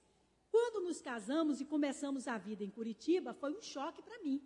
[0.50, 4.42] Quando nos casamos e começamos a vida em Curitiba, foi um choque para mim.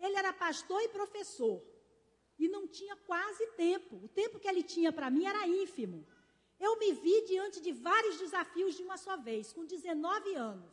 [0.00, 1.62] Ele era pastor e professor
[2.38, 3.96] e não tinha quase tempo.
[4.04, 6.06] O tempo que ele tinha para mim era ínfimo.
[6.58, 10.70] Eu me vi diante de vários desafios de uma só vez, com 19 anos.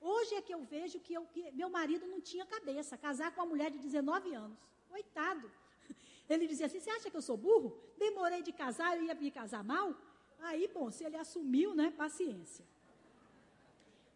[0.00, 3.40] Hoje é que eu vejo que, eu, que meu marido não tinha cabeça, casar com
[3.40, 4.58] uma mulher de 19 anos.
[4.88, 5.50] Coitado.
[6.28, 7.78] Ele dizia assim: Você acha que eu sou burro?
[7.98, 9.94] Demorei de casar, eu ia me casar mal?
[10.38, 11.90] Aí, bom, se ele assumiu, né?
[11.96, 12.64] Paciência.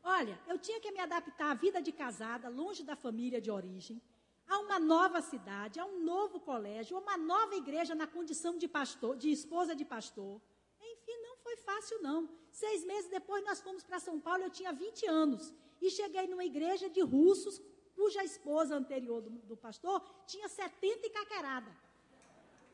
[0.03, 4.01] Olha, eu tinha que me adaptar à vida de casada, longe da família de origem,
[4.51, 8.67] a uma nova cidade, a um novo colégio, a uma nova igreja na condição de
[8.67, 10.41] pastor, de esposa de pastor.
[10.81, 12.29] Enfim, não foi fácil, não.
[12.51, 15.55] Seis meses depois nós fomos para São Paulo, eu tinha 20 anos.
[15.81, 17.63] E cheguei numa igreja de russos,
[17.95, 21.71] cuja esposa anterior do, do pastor tinha 70 e caquerada.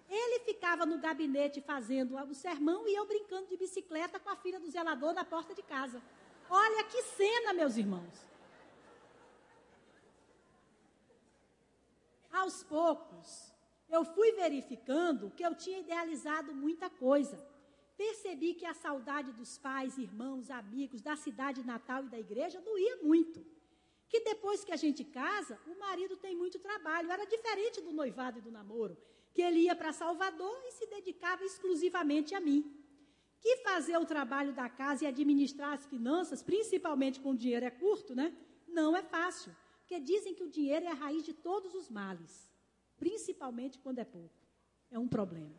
[0.08, 4.58] Ele ficava no gabinete fazendo o sermão e eu brincando de bicicleta com a filha
[4.58, 6.00] do zelador na porta de casa.
[6.48, 8.26] Olha que cena, meus irmãos.
[12.40, 13.28] Aos poucos,
[13.88, 17.36] eu fui verificando que eu tinha idealizado muita coisa.
[17.96, 22.96] Percebi que a saudade dos pais, irmãos, amigos, da cidade natal e da igreja doía
[23.02, 23.38] muito.
[24.10, 27.10] Que depois que a gente casa, o marido tem muito trabalho.
[27.10, 28.98] Era diferente do noivado e do namoro,
[29.32, 32.60] que ele ia para Salvador e se dedicava exclusivamente a mim.
[33.40, 37.70] Que fazer o trabalho da casa e administrar as finanças, principalmente quando o dinheiro é
[37.70, 38.36] curto, né?
[38.68, 39.56] Não é fácil.
[39.86, 42.50] Porque dizem que o dinheiro é a raiz de todos os males,
[42.96, 44.34] principalmente quando é pouco.
[44.90, 45.54] É um problema.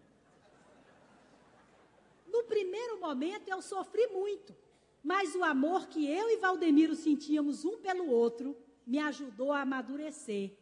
[2.28, 4.53] No primeiro momento eu sofri muito,
[5.01, 8.53] mas o amor que eu e Valdemiro sentíamos um pelo outro
[8.86, 10.57] me ajudou a amadurecer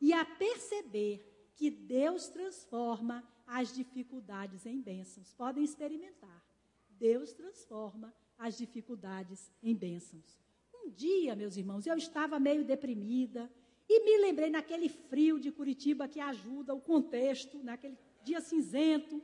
[0.00, 5.34] e a perceber que Deus transforma as dificuldades em bênçãos.
[5.34, 6.42] Podem experimentar.
[6.88, 10.40] Deus transforma as dificuldades em bênçãos.
[10.82, 13.50] Um dia, meus irmãos, eu estava meio deprimida
[13.88, 19.22] e me lembrei naquele frio de Curitiba que ajuda o contexto, naquele dia cinzento.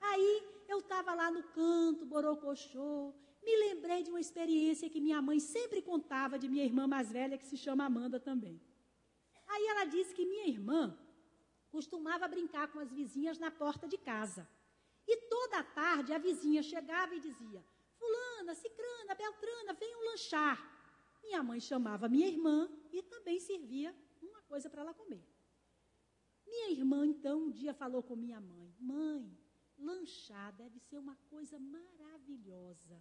[0.00, 5.40] Aí eu estava lá no canto, Borocochô, me lembrei de uma experiência que minha mãe
[5.40, 8.60] sempre contava de minha irmã mais velha, que se chama Amanda também.
[9.46, 10.98] Aí ela disse que minha irmã
[11.70, 14.48] costumava brincar com as vizinhas na porta de casa.
[15.06, 17.64] E toda tarde a vizinha chegava e dizia:
[17.98, 20.77] Fulana, Cicrana, Beltrana, venham lanchar.
[21.28, 25.22] Minha mãe chamava minha irmã e também servia uma coisa para ela comer.
[26.46, 29.38] Minha irmã, então, um dia falou com minha mãe: Mãe,
[29.76, 32.98] lanchar deve ser uma coisa maravilhosa.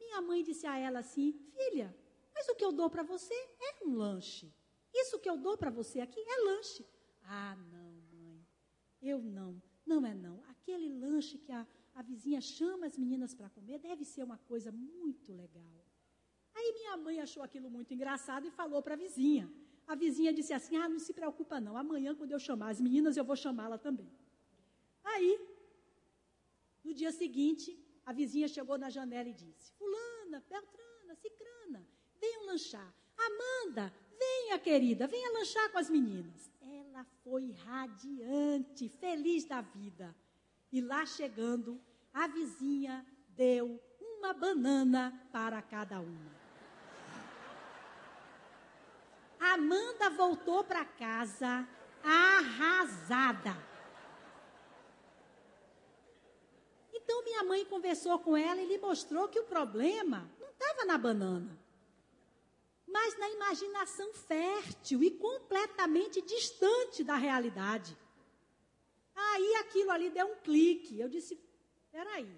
[0.00, 1.94] Minha mãe disse a ela assim: Filha,
[2.34, 4.50] mas o que eu dou para você é um lanche.
[4.94, 6.86] Isso que eu dou para você aqui é lanche.
[7.24, 8.48] Ah, não, mãe,
[9.02, 10.42] eu não, não é não.
[10.48, 14.72] Aquele lanche que a, a vizinha chama as meninas para comer deve ser uma coisa
[14.72, 15.85] muito legal.
[16.56, 19.46] Aí minha mãe achou aquilo muito engraçado e falou para a vizinha.
[19.86, 23.16] A vizinha disse assim: Ah, não se preocupa não, amanhã quando eu chamar as meninas
[23.16, 24.10] eu vou chamá-la também.
[25.04, 25.38] Aí,
[26.82, 31.86] no dia seguinte, a vizinha chegou na janela e disse: Fulana, Beltrana, Cicrana,
[32.20, 32.94] venham lanchar.
[33.18, 36.50] Amanda, venha, querida, venha lanchar com as meninas.
[36.60, 40.14] Ela foi radiante, feliz da vida.
[40.72, 41.80] E lá chegando,
[42.12, 46.35] a vizinha deu uma banana para cada uma.
[49.40, 51.68] Amanda voltou para casa
[52.02, 53.56] arrasada.
[56.94, 60.98] Então minha mãe conversou com ela e lhe mostrou que o problema não estava na
[60.98, 61.58] banana,
[62.86, 67.96] mas na imaginação fértil e completamente distante da realidade.
[69.14, 70.98] Aí aquilo ali deu um clique.
[70.98, 71.40] Eu disse:
[71.90, 72.28] peraí,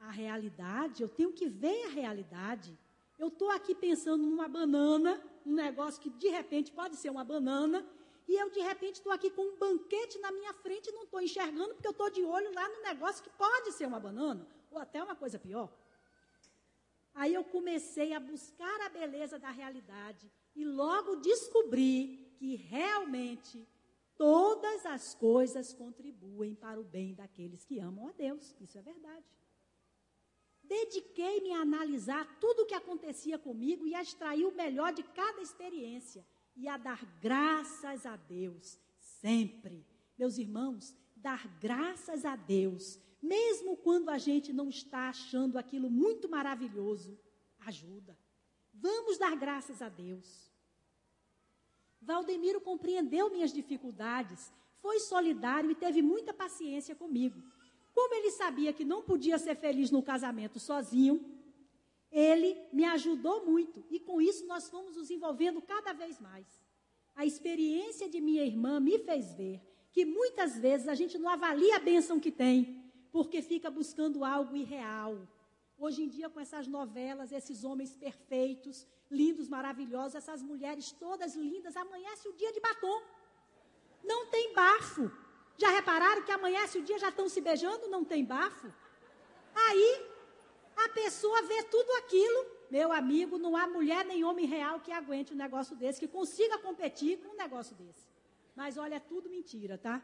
[0.00, 2.78] a realidade, eu tenho que ver a realidade.
[3.18, 7.86] Eu estou aqui pensando numa banana, um negócio que de repente pode ser uma banana,
[8.28, 11.20] e eu, de repente, estou aqui com um banquete na minha frente e não estou
[11.20, 14.78] enxergando, porque eu estou de olho lá no negócio que pode ser uma banana, ou
[14.78, 15.68] até uma coisa pior.
[17.14, 23.68] Aí eu comecei a buscar a beleza da realidade e logo descobri que realmente
[24.16, 28.54] todas as coisas contribuem para o bem daqueles que amam a Deus.
[28.60, 29.24] Isso é verdade.
[30.70, 35.42] Dediquei-me a analisar tudo o que acontecia comigo e a extrair o melhor de cada
[35.42, 39.84] experiência e a dar graças a Deus sempre.
[40.16, 46.28] Meus irmãos, dar graças a Deus, mesmo quando a gente não está achando aquilo muito
[46.28, 47.18] maravilhoso,
[47.66, 48.16] ajuda.
[48.72, 50.52] Vamos dar graças a Deus.
[52.00, 57.42] Valdemiro compreendeu minhas dificuldades, foi solidário e teve muita paciência comigo.
[58.00, 61.22] Como ele sabia que não podia ser feliz no casamento sozinho,
[62.10, 66.46] ele me ajudou muito e com isso nós fomos nos envolvendo cada vez mais.
[67.14, 69.60] A experiência de minha irmã me fez ver
[69.92, 72.82] que muitas vezes a gente não avalia a bênção que tem,
[73.12, 75.28] porque fica buscando algo irreal.
[75.76, 81.76] Hoje em dia, com essas novelas, esses homens perfeitos, lindos, maravilhosos, essas mulheres todas lindas,
[81.76, 83.02] amanhece o dia de batom.
[84.02, 85.12] Não tem bafo.
[85.62, 87.86] Já repararam que amanhece o dia já estão se beijando?
[87.94, 88.72] Não tem bafo?
[89.54, 89.90] Aí
[90.84, 95.34] a pessoa vê tudo aquilo, meu amigo, não há mulher nem homem real que aguente
[95.34, 98.08] um negócio desse, que consiga competir com um negócio desse.
[98.56, 100.02] Mas olha, é tudo mentira, tá?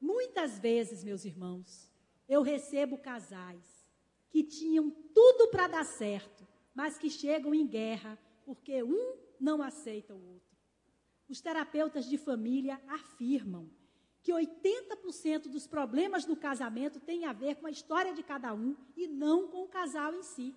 [0.00, 1.90] Muitas vezes, meus irmãos,
[2.28, 3.88] eu recebo casais
[4.30, 10.14] que tinham tudo para dar certo, mas que chegam em guerra porque um não aceita
[10.14, 10.49] o outro.
[11.30, 13.70] Os terapeutas de família afirmam
[14.20, 18.76] que 80% dos problemas no casamento tem a ver com a história de cada um
[18.96, 20.52] e não com o casal em si.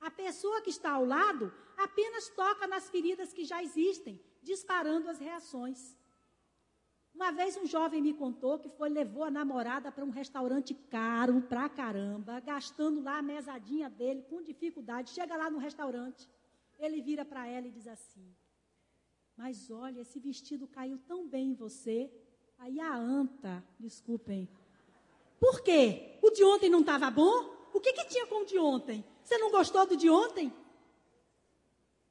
[0.00, 5.20] A pessoa que está ao lado apenas toca nas feridas que já existem, disparando as
[5.20, 5.96] reações.
[7.14, 11.40] Uma vez um jovem me contou que foi levou a namorada para um restaurante caro
[11.42, 15.10] pra caramba, gastando lá a mesadinha dele com dificuldade.
[15.10, 16.28] Chega lá no restaurante,
[16.80, 18.36] ele vira para ela e diz assim:
[19.36, 22.10] Mas olha, esse vestido caiu tão bem em você.
[22.58, 24.48] Aí a anta, desculpem.
[25.38, 26.18] Por quê?
[26.22, 27.54] O de ontem não estava bom?
[27.72, 29.04] O que, que tinha com o de ontem?
[29.22, 30.52] Você não gostou do de ontem?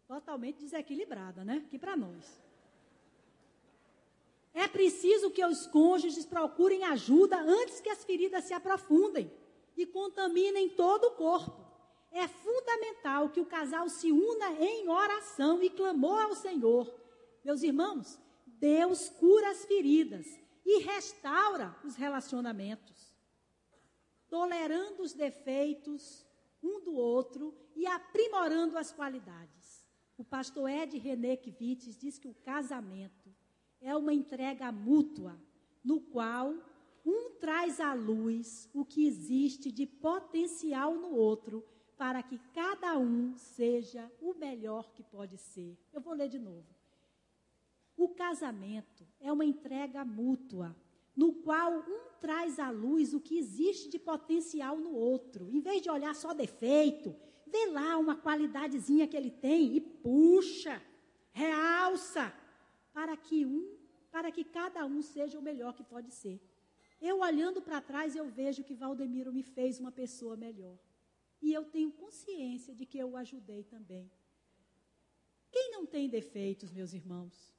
[0.07, 1.63] Totalmente desequilibrada, né?
[1.65, 2.39] Aqui para nós.
[4.53, 9.29] É preciso que os cônjuges procurem ajuda antes que as feridas se aprofundem
[9.75, 11.65] e contaminem todo o corpo.
[12.11, 17.04] É fundamental que o casal se una em oração e clamor ao Senhor.
[17.45, 20.25] Meus irmãos, Deus cura as feridas
[20.65, 23.13] e restaura os relacionamentos.
[24.27, 26.25] tolerando os defeitos
[26.61, 29.87] um do outro e aprimorando as qualidades.
[30.17, 33.33] O pastor Ed René Kivitz diz que o casamento
[33.79, 35.39] é uma entrega mútua,
[35.83, 36.55] no qual
[37.05, 41.63] um traz à luz o que existe de potencial no outro,
[41.95, 45.77] para que cada um seja o melhor que pode ser.
[45.93, 46.74] Eu vou ler de novo.
[47.97, 50.75] O casamento é uma entrega mútua,
[51.15, 55.49] no qual um traz à luz o que existe de potencial no outro.
[55.49, 57.15] Em vez de olhar só defeito,
[57.47, 60.81] vê lá uma qualidadezinha que ele tem e puxa,
[61.31, 62.33] realça,
[62.93, 63.77] para que um,
[64.11, 66.41] para que cada um seja o melhor que pode ser.
[67.01, 70.77] Eu olhando para trás, eu vejo que Valdemiro me fez uma pessoa melhor.
[71.41, 74.11] E eu tenho consciência de que eu o ajudei também.
[75.51, 77.54] Quem não tem defeitos, meus irmãos?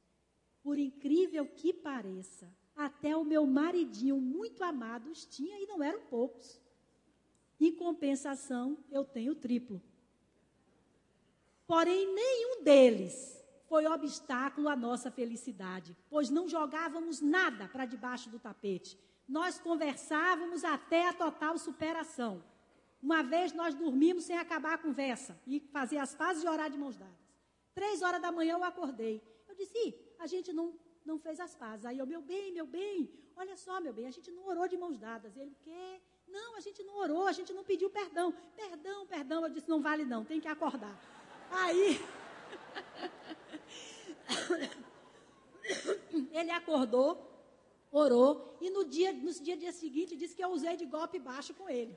[0.67, 6.01] Por incrível que pareça, até o meu maridinho muito amado os tinha e não eram
[6.07, 6.61] poucos.
[7.61, 9.81] Em compensação, eu tenho triplo.
[11.69, 18.41] Porém, nenhum deles foi obstáculo à nossa felicidade, pois não jogávamos nada para debaixo do
[18.41, 18.99] tapete.
[19.29, 22.43] Nós conversávamos até a total superação.
[23.01, 26.77] Uma vez nós dormimos sem acabar a conversa e fazer as pazes e orar de
[26.77, 27.15] mãos dadas.
[27.73, 29.23] Três horas da manhã eu acordei.
[29.49, 30.75] Eu disse, a gente não
[31.07, 31.87] não fez as pazes.
[31.87, 34.77] Aí eu, meu bem, meu bem, olha só, meu bem, a gente não orou de
[34.77, 35.37] mãos dadas.
[35.37, 36.01] Ele, o quê?
[36.27, 38.35] Não, a gente não orou, a gente não pediu perdão.
[38.57, 39.45] Perdão, perdão.
[39.45, 40.99] Eu disse, não vale não, tem que acordar.
[41.51, 42.01] Aí,
[46.33, 47.25] ele acordou,
[47.93, 51.55] orou, e no dia, no dia, dia seguinte disse que eu usei de golpe baixo
[51.55, 51.97] com ele.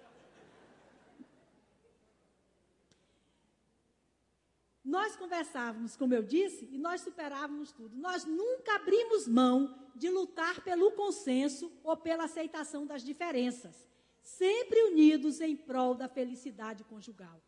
[4.89, 7.95] Nós conversávamos, como eu disse, e nós superávamos tudo.
[7.95, 13.87] Nós nunca abrimos mão de lutar pelo consenso ou pela aceitação das diferenças,
[14.23, 17.39] sempre unidos em prol da felicidade conjugal.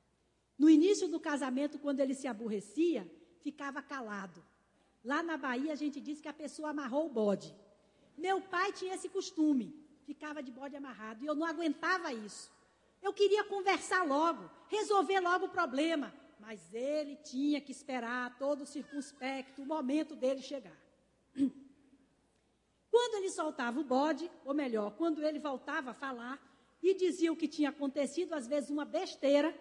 [0.56, 4.46] No início do casamento, quando ele se aborrecia, ficava calado.
[5.04, 7.56] Lá na Bahia, a gente diz que a pessoa amarrou o bode.
[8.16, 9.76] Meu pai tinha esse costume,
[10.06, 12.52] ficava de bode amarrado, e eu não aguentava isso.
[13.02, 19.62] Eu queria conversar logo, resolver logo o problema mas ele tinha que esperar todo circunspecto
[19.62, 20.76] o momento dele chegar.
[22.90, 26.38] Quando ele soltava o bode, ou melhor, quando ele voltava a falar
[26.84, 29.58] e dizia o que tinha acontecido, às vezes uma besteira,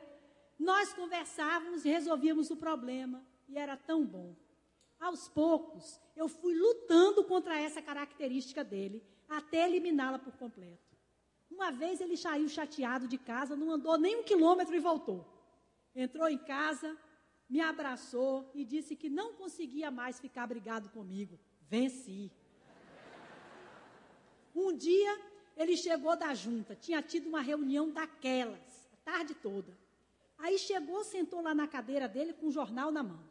[0.59, 4.35] nós conversávamos e resolvíamos o problema, e era tão bom.
[4.99, 10.97] Aos poucos, eu fui lutando contra essa característica dele, até eliminá-la por completo.
[11.49, 15.40] Uma vez ele saiu chateado de casa, não andou nem um quilômetro e voltou
[15.95, 16.97] entrou em casa,
[17.49, 21.39] me abraçou e disse que não conseguia mais ficar brigado comigo.
[21.69, 22.31] Venci.
[24.55, 29.77] Um dia ele chegou da junta, tinha tido uma reunião daquelas, a tarde toda.
[30.39, 33.23] Aí chegou, sentou lá na cadeira dele com o um jornal na mão.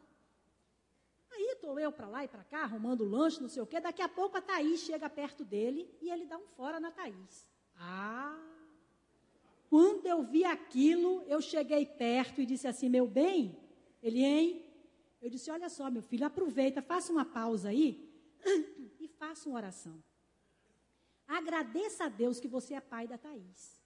[1.32, 3.80] Aí estou eu para lá e para cá, arrumando lanche, não sei o quê.
[3.80, 7.46] Daqui a pouco a Thaís chega perto dele e ele dá um fora na Thaís.
[7.76, 8.38] Ah,
[9.70, 13.56] quando eu vi aquilo, eu cheguei perto e disse assim: Meu bem,
[14.02, 14.66] ele, hein?
[15.22, 18.12] Eu disse: Olha só, meu filho, aproveita, faça uma pausa aí
[18.98, 20.02] e faça uma oração.
[21.24, 23.80] Agradeça a Deus que você é pai da Thaís.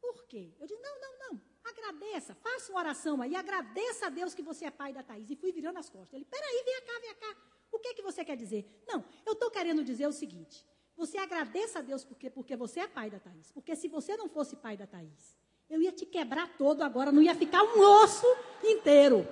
[0.00, 0.54] Por quê?
[0.58, 1.42] Eu disse: Não, não, não.
[1.64, 5.28] Agradeça, faça uma oração aí, agradeça a Deus que você é pai da Thaís.
[5.28, 6.14] E fui virando as costas.
[6.14, 7.36] Ele: Peraí, vem cá, vem cá.
[7.70, 8.64] O que, é que você quer dizer?
[8.88, 10.66] Não, eu estou querendo dizer o seguinte:
[11.00, 13.50] você agradeça a Deus porque, porque você é pai da Thaís.
[13.50, 15.34] Porque se você não fosse pai da Thaís,
[15.70, 18.26] eu ia te quebrar todo agora, não ia ficar um osso
[18.62, 19.26] inteiro.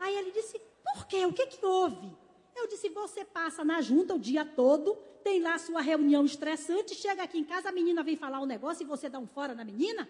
[0.00, 1.24] Aí ele disse, por quê?
[1.24, 2.12] O que, que houve?
[2.56, 7.22] Eu disse, você passa na junta o dia todo, tem lá sua reunião estressante, chega
[7.22, 9.64] aqui em casa, a menina vem falar um negócio e você dá um fora na
[9.64, 10.08] menina?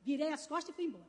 [0.00, 1.08] Virei as costas e fui embora.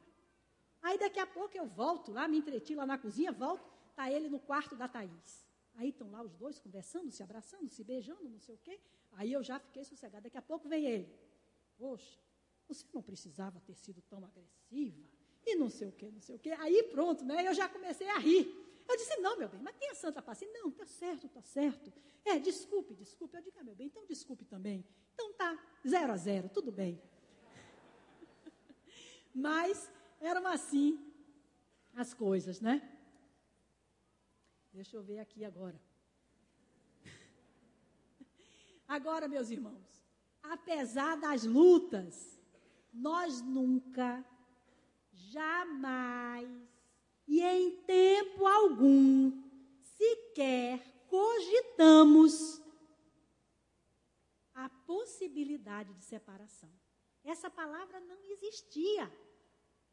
[0.84, 4.30] Aí daqui a pouco eu volto lá, me entreti lá na cozinha, volto, está ele
[4.30, 5.49] no quarto da Thaís.
[5.80, 8.77] Aí estão lá os dois conversando, se abraçando, se beijando, não sei o quê.
[9.13, 10.23] Aí eu já fiquei sossegada.
[10.23, 11.09] Daqui a pouco vem ele.
[11.77, 12.19] Poxa,
[12.67, 15.01] você não precisava ter sido tão agressiva.
[15.45, 16.49] E não sei o quê, não sei o quê.
[16.59, 17.47] Aí pronto, né?
[17.47, 18.45] Eu já comecei a rir.
[18.89, 20.59] Eu disse, não, meu bem, mas tenha santa paciência.
[20.59, 21.93] Não, tá certo, tá certo.
[22.25, 23.38] É, desculpe, desculpe.
[23.38, 24.86] Eu digo, ah, meu bem, então desculpe também.
[25.13, 25.57] Então tá,
[25.88, 27.01] zero a zero, tudo bem.
[29.34, 30.99] mas eram assim
[31.95, 32.99] as coisas, né?
[34.74, 35.80] Deixa eu ver aqui agora.
[38.88, 40.03] Agora, meus irmãos,
[40.41, 42.39] apesar das lutas,
[42.93, 44.26] nós nunca,
[45.11, 46.49] jamais
[47.28, 49.32] e em tempo algum
[49.82, 52.61] sequer cogitamos
[54.53, 56.72] a possibilidade de separação.
[57.24, 59.11] Essa palavra não existia.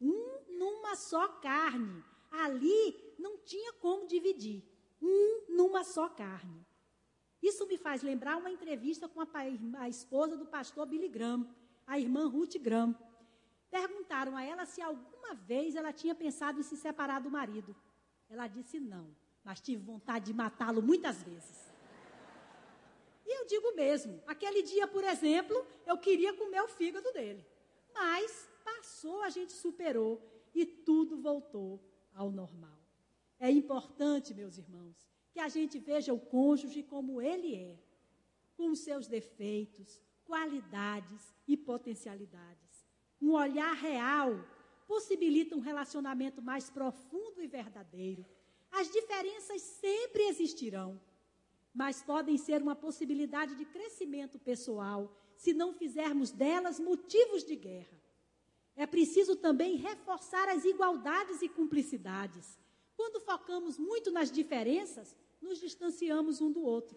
[0.01, 2.05] Um numa só carne.
[2.31, 4.63] Ali não tinha como dividir.
[5.01, 6.67] Um numa só carne.
[7.43, 9.29] Isso me faz lembrar uma entrevista com a,
[9.79, 11.49] a esposa do pastor Billy Graham,
[11.87, 12.97] a irmã Ruth Graham.
[13.71, 17.77] Perguntaram a ela se alguma vez ela tinha pensado em se separar do marido.
[18.29, 19.15] Ela disse não,
[19.45, 21.73] mas tive vontade de matá-lo muitas vezes.
[23.25, 27.45] E eu digo mesmo, aquele dia, por exemplo, eu queria comer o fígado dele.
[27.93, 30.21] Mas passou, a gente superou
[30.55, 31.81] e tudo voltou
[32.17, 32.81] ao normal.
[33.39, 34.97] É importante, meus irmãos,
[35.31, 37.79] que a gente veja o cônjuge como ele é,
[38.57, 42.89] com seus defeitos, qualidades e potencialidades.
[43.21, 44.31] Um olhar real
[44.89, 48.25] possibilita um relacionamento mais profundo e verdadeiro.
[48.71, 51.01] As diferenças sempre existirão,
[51.75, 58.01] mas podem ser uma possibilidade de crescimento pessoal se não fizermos delas motivos de guerra.
[58.77, 62.59] É preciso também reforçar as igualdades e cumplicidades.
[62.97, 66.97] Quando focamos muito nas diferenças, nos distanciamos um do outro.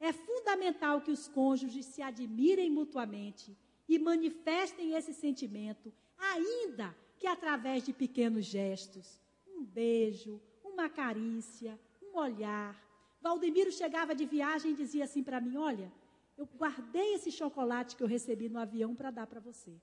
[0.00, 3.56] É fundamental que os cônjuges se admirem mutuamente
[3.88, 9.20] e manifestem esse sentimento, ainda que através de pequenos gestos.
[9.46, 12.84] Um beijo, uma carícia, um olhar,
[13.24, 15.90] Valdemiro chegava de viagem e dizia assim para mim: Olha,
[16.36, 19.80] eu guardei esse chocolate que eu recebi no avião para dar para você.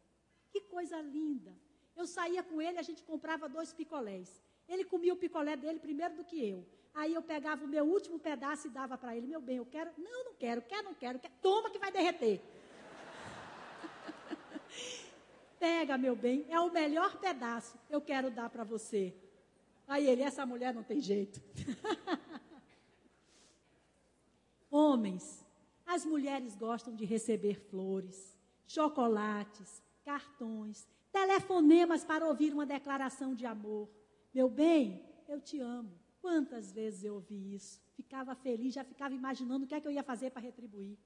[0.51, 1.53] Que coisa linda.
[1.95, 4.41] Eu saía com ele, a gente comprava dois picolés.
[4.67, 6.65] Ele comia o picolé dele primeiro do que eu.
[6.93, 9.27] Aí eu pegava o meu último pedaço e dava para ele.
[9.27, 9.91] Meu bem, eu quero.
[9.97, 11.19] Não, não quero, quer, não quero.
[11.19, 12.41] Quer, toma que vai derreter.
[15.59, 17.77] Pega, meu bem, é o melhor pedaço.
[17.89, 19.13] Eu quero dar para você.
[19.87, 21.41] Aí ele, essa mulher não tem jeito.
[24.69, 25.45] Homens,
[25.85, 33.89] as mulheres gostam de receber flores, chocolates, cartões, telefonemas para ouvir uma declaração de amor.
[34.33, 35.99] Meu bem, eu te amo.
[36.21, 37.81] Quantas vezes eu ouvi isso?
[37.95, 40.97] Ficava feliz, já ficava imaginando o que é que eu ia fazer para retribuir.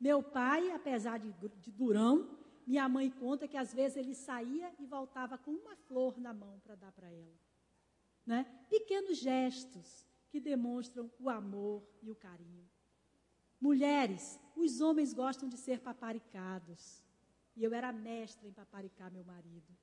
[0.00, 4.86] Meu pai, apesar de, de durão, minha mãe conta que às vezes ele saía e
[4.86, 7.38] voltava com uma flor na mão para dar para ela.
[8.26, 8.44] Né?
[8.68, 12.68] Pequenos gestos que demonstram o amor e o carinho.
[13.60, 17.02] Mulheres, os homens gostam de ser paparicados.
[17.58, 19.76] E eu era mestra em paparicar meu marido.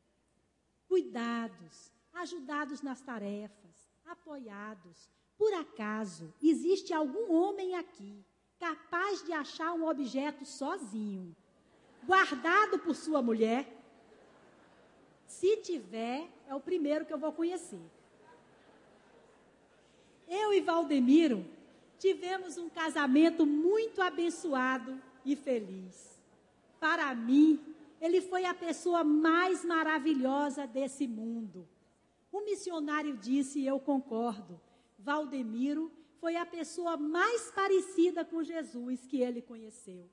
[0.88, 5.10] Cuidados, ajudados nas tarefas, apoiados.
[5.38, 8.26] Por acaso, existe algum homem aqui
[8.58, 11.36] capaz de achar um objeto sozinho,
[12.06, 13.68] guardado por sua mulher?
[15.28, 17.86] Se tiver, é o primeiro que eu vou conhecer.
[20.30, 21.46] Eu e Valdemiro
[22.00, 26.15] tivemos um casamento muito abençoado e feliz.
[26.86, 27.60] Para mim,
[28.00, 31.68] ele foi a pessoa mais maravilhosa desse mundo.
[32.32, 34.62] O missionário disse, e eu concordo,
[35.00, 40.08] Valdemiro foi a pessoa mais parecida com Jesus que ele conheceu.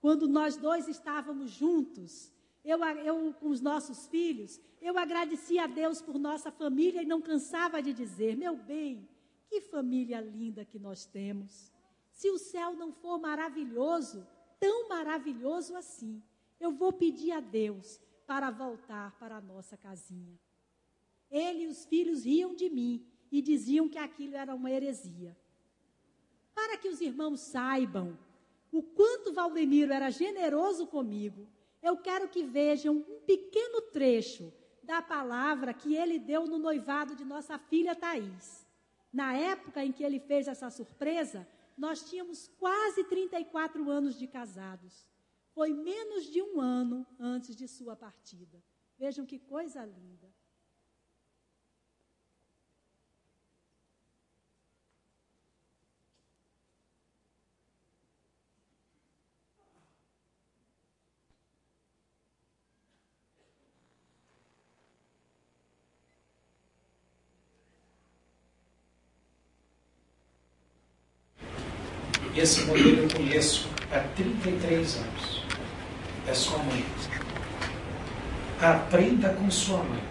[0.00, 2.32] Quando nós dois estávamos juntos,
[2.64, 7.20] eu, eu, com os nossos filhos, eu agradecia a Deus por nossa família e não
[7.20, 9.06] cansava de dizer: meu bem,
[9.50, 11.70] que família linda que nós temos.
[12.10, 14.26] Se o céu não for maravilhoso,
[14.64, 16.22] tão maravilhoso assim,
[16.58, 20.40] eu vou pedir a Deus para voltar para a nossa casinha.
[21.30, 25.36] Ele e os filhos riam de mim e diziam que aquilo era uma heresia.
[26.54, 28.18] Para que os irmãos saibam
[28.72, 31.46] o quanto Valdemiro era generoso comigo,
[31.82, 34.50] eu quero que vejam um pequeno trecho
[34.82, 38.66] da palavra que ele deu no noivado de nossa filha Thais.
[39.12, 41.46] Na época em que ele fez essa surpresa,
[41.76, 45.06] nós tínhamos quase 34 anos de casados.
[45.52, 48.62] Foi menos de um ano antes de sua partida.
[48.98, 50.33] Vejam que coisa linda.
[72.44, 75.42] Esse modelo eu conheço há 33 anos.
[76.28, 76.84] É sua mãe.
[78.60, 80.02] Aprenda com sua mãe.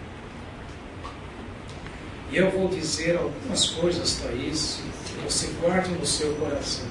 [2.32, 6.88] E eu vou dizer algumas coisas, Thaís, que você guarde no seu coração.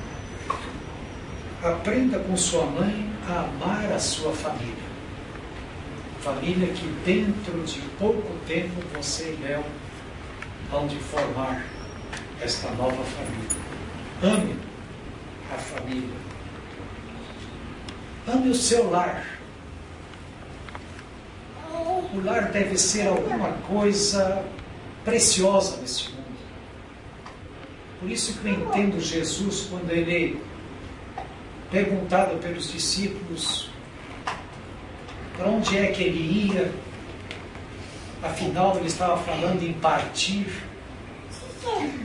[1.62, 4.94] Aprenda com sua mãe a amar a sua família.
[6.22, 9.66] Família que dentro de pouco tempo você e Léo
[10.72, 11.66] vão de formar
[12.40, 13.58] esta nova família.
[14.24, 14.73] Ame
[15.54, 16.16] a família.
[18.28, 19.26] Ame o seu lar.
[22.14, 24.46] o lar deve ser alguma coisa
[25.04, 26.24] preciosa neste mundo.
[28.00, 30.42] Por isso que eu entendo Jesus quando ele,
[31.72, 33.70] perguntado pelos discípulos
[35.36, 36.72] para onde é que ele ia,
[38.22, 40.64] afinal ele estava falando em partir.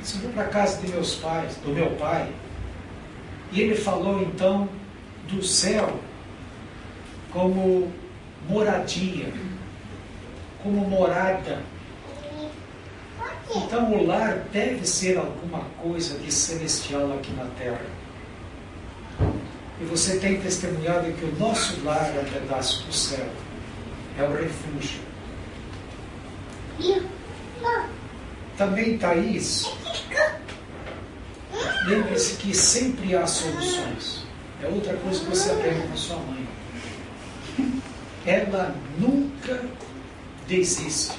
[0.03, 2.33] Se vou para a casa de meus pais, do meu pai.
[3.53, 4.69] E ele falou então
[5.29, 5.99] do céu
[7.33, 7.91] como
[8.49, 9.33] moradia,
[10.63, 11.63] como morada.
[13.55, 17.87] Então o lar deve ser alguma coisa de celestial aqui na terra.
[19.81, 23.27] E você tem testemunhado que o nosso lar é um pedaço do céu,
[24.19, 25.01] é o refúgio.
[28.57, 29.71] Também, Thaís,
[31.87, 34.25] lembre-se que sempre há soluções.
[34.63, 36.49] É outra coisa que você aprende com sua mãe.
[38.27, 39.65] Ela nunca
[40.47, 41.17] desiste.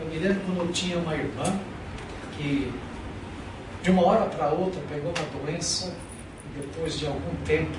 [0.00, 1.60] Eu me lembro quando eu tinha uma irmã
[2.36, 2.72] que
[3.82, 5.94] de uma hora para outra pegou uma doença
[6.46, 7.76] e depois de algum tempo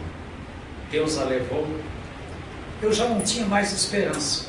[0.91, 1.67] Deus a levou.
[2.81, 4.47] Eu já não tinha mais esperança.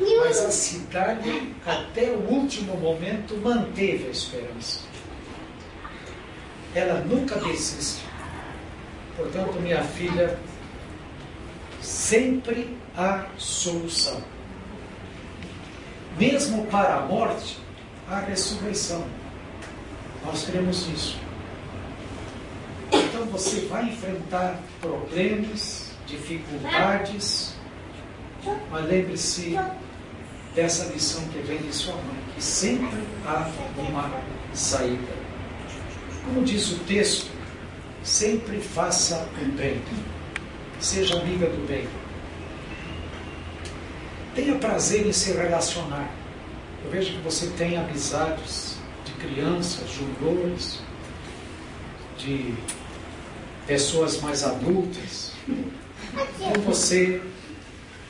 [0.00, 4.80] Mas a cidade, até o último momento, manteve a esperança.
[6.74, 8.04] Ela nunca desiste.
[9.16, 10.38] Portanto, minha filha,
[11.80, 14.22] sempre há solução.
[16.16, 17.58] Mesmo para a morte,
[18.08, 19.04] há ressurreição.
[20.24, 21.18] Nós cremos nisso.
[22.92, 27.54] Então você vai enfrentar problemas, dificuldades,
[28.70, 29.58] mas lembre-se
[30.58, 34.10] dessa lição que vem de sua mãe, que sempre há uma
[34.52, 35.12] saída.
[36.24, 37.30] Como diz o texto,
[38.02, 39.80] sempre faça o bem,
[40.80, 41.86] seja amiga do bem.
[44.34, 46.10] Tenha prazer em se relacionar.
[46.84, 50.80] Eu vejo que você tem amizades de crianças, juniores,
[52.18, 52.52] de
[53.64, 55.32] pessoas mais adultas.
[56.40, 57.20] Então você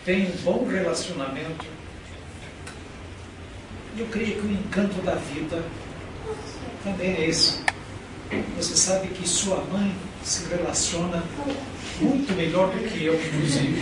[0.04, 1.77] tem um bom relacionamento.
[3.96, 5.64] E eu creio que o encanto da vida
[6.84, 7.60] também é esse.
[8.56, 11.22] Você sabe que sua mãe se relaciona
[12.00, 13.80] muito melhor do que eu, inclusive.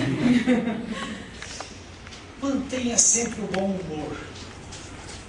[2.41, 4.17] Mantenha sempre o bom humor.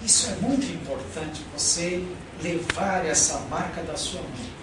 [0.06, 2.06] Isso é muito importante, você
[2.42, 4.58] levar essa marca da sua mãe.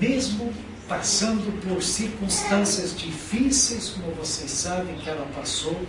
[0.00, 0.52] Mesmo
[0.88, 5.80] passando por circunstâncias difíceis, como vocês sabem que ela passou,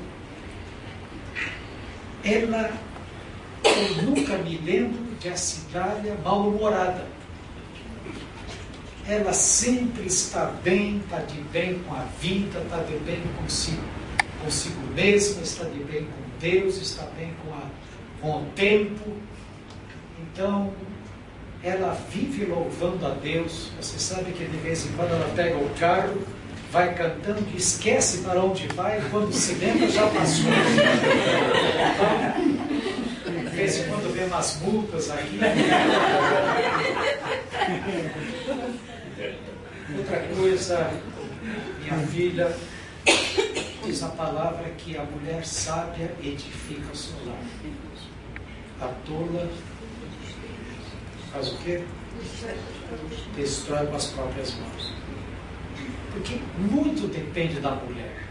[2.23, 2.71] ela,
[3.63, 7.05] eu nunca me lembro de a cidade mal-humorada.
[9.07, 13.83] Ela sempre está bem, está de bem com a vida, está de bem consigo,
[14.43, 17.63] consigo mesma, está de bem com Deus, está bem com, a,
[18.21, 19.11] com o tempo.
[20.21, 20.71] Então,
[21.63, 23.71] ela vive louvando a Deus.
[23.79, 26.21] Você sabe que de vez em quando ela pega o carro,
[26.71, 30.45] vai cantando e esquece para onde vai, e quando se lembra já passou.
[33.27, 35.39] De vez em quando vê umas multas aí.
[39.97, 40.91] Outra coisa,
[41.81, 42.55] minha filha,
[43.85, 47.43] diz a palavra que a mulher sábia edifica o seu lar.
[48.79, 49.49] A tola
[51.33, 51.83] faz o quê?
[53.35, 54.93] Destrói com as próprias mãos.
[56.11, 58.27] Porque muito depende da mulher.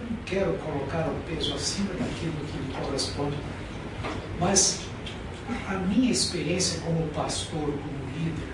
[0.00, 3.36] Eu não quero colocar o peso acima daquilo que me corresponde,
[4.40, 4.80] mas
[5.68, 8.52] a minha experiência como pastor, como líder,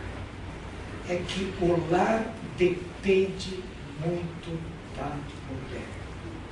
[1.09, 3.63] é que o lar depende
[4.05, 4.61] muito
[4.97, 5.07] da
[5.49, 5.87] mulher.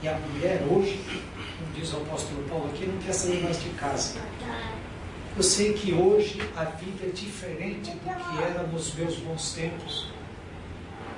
[0.02, 1.00] E a mulher hoje,
[1.58, 4.18] como diz o apóstolo Paulo aqui, não quer sair mais de casa.
[5.36, 10.08] Eu sei que hoje a vida é diferente do que era nos meus bons tempos.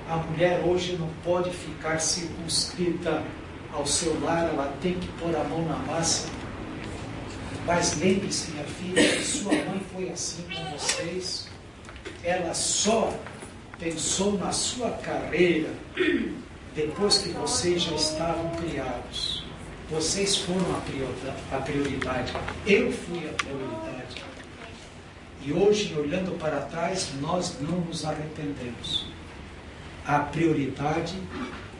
[0.09, 3.21] A mulher hoje não pode ficar circunscrita
[3.71, 6.27] ao seu lar, ela tem que pôr a mão na massa.
[7.63, 11.47] Mas lembre-se, minha filha, que sua mãe foi assim com vocês.
[12.23, 13.13] Ela só
[13.77, 15.69] pensou na sua carreira
[16.75, 19.45] depois que vocês já estavam criados.
[19.91, 20.75] Vocês foram
[21.51, 22.33] a prioridade.
[22.65, 24.23] Eu fui a prioridade.
[25.45, 29.08] E hoje, olhando para trás, nós não nos arrependemos.
[30.09, 31.21] A prioridade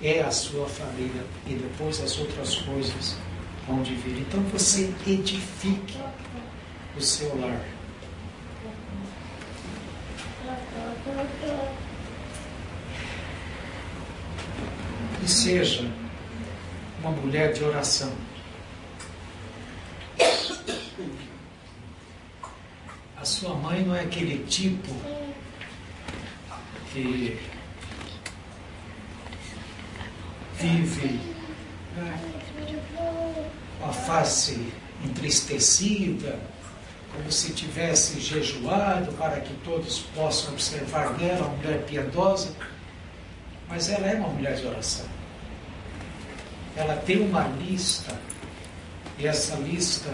[0.03, 3.17] é a sua família e depois as outras coisas
[3.65, 4.19] vão vir.
[4.19, 5.97] Então você edifique
[6.95, 7.59] o seu lar.
[15.23, 15.91] E seja
[16.99, 18.13] uma mulher de oração.
[23.17, 24.93] A sua mãe não é aquele tipo
[26.93, 27.39] que
[33.79, 34.71] com a face
[35.03, 36.39] entristecida,
[37.13, 42.53] como se tivesse jejuado para que todos possam observar nela uma mulher piedosa,
[43.67, 45.05] mas ela é uma mulher de oração.
[46.75, 48.15] Ela tem uma lista,
[49.17, 50.13] e essa lista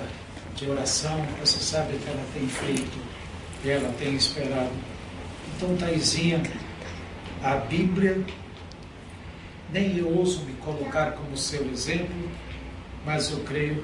[0.55, 3.15] de oração, você sabe que ela tem feito
[3.69, 4.71] ela tem esperado.
[5.55, 6.41] Então, Taizinha,
[7.41, 8.23] a Bíblia,
[9.71, 12.29] nem eu ouso me colocar como seu exemplo,
[13.05, 13.83] mas eu creio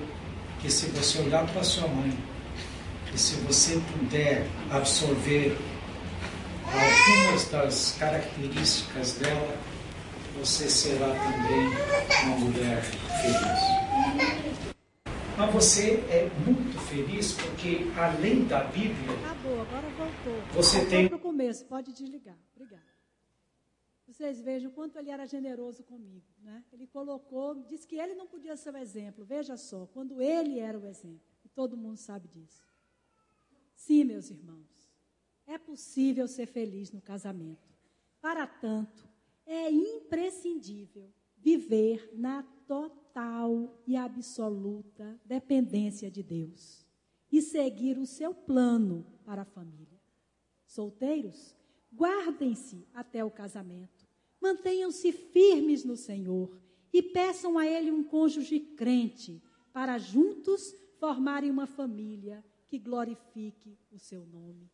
[0.60, 2.18] que se você olhar para sua mãe,
[3.14, 5.58] e se você puder absorver
[6.66, 9.58] algumas das características dela,
[10.40, 11.68] você será também
[12.26, 13.82] uma mulher feliz.
[15.38, 19.18] Mas você é muito feliz porque, além da Bíblia.
[19.26, 20.44] Acabou, agora voltou.
[20.54, 21.10] Você tem.
[21.10, 22.36] começo, pode desligar.
[22.56, 22.91] Obrigada.
[24.12, 26.26] Vocês vejam quanto ele era generoso comigo.
[26.44, 26.66] Né?
[26.74, 29.24] Ele colocou, disse que ele não podia ser o exemplo.
[29.24, 31.22] Veja só, quando ele era o exemplo.
[31.46, 32.70] E todo mundo sabe disso.
[33.74, 34.92] Sim, meus irmãos,
[35.48, 37.74] é possível ser feliz no casamento.
[38.20, 39.08] Para tanto,
[39.46, 46.86] é imprescindível viver na total e absoluta dependência de Deus
[47.32, 50.00] e seguir o seu plano para a família.
[50.66, 51.56] Solteiros,
[51.94, 54.01] guardem-se até o casamento,
[54.42, 56.60] mantenham-se firmes no Senhor
[56.92, 64.00] e peçam a Ele um cônjuge crente para juntos formarem uma família que glorifique o
[64.00, 64.70] seu nome.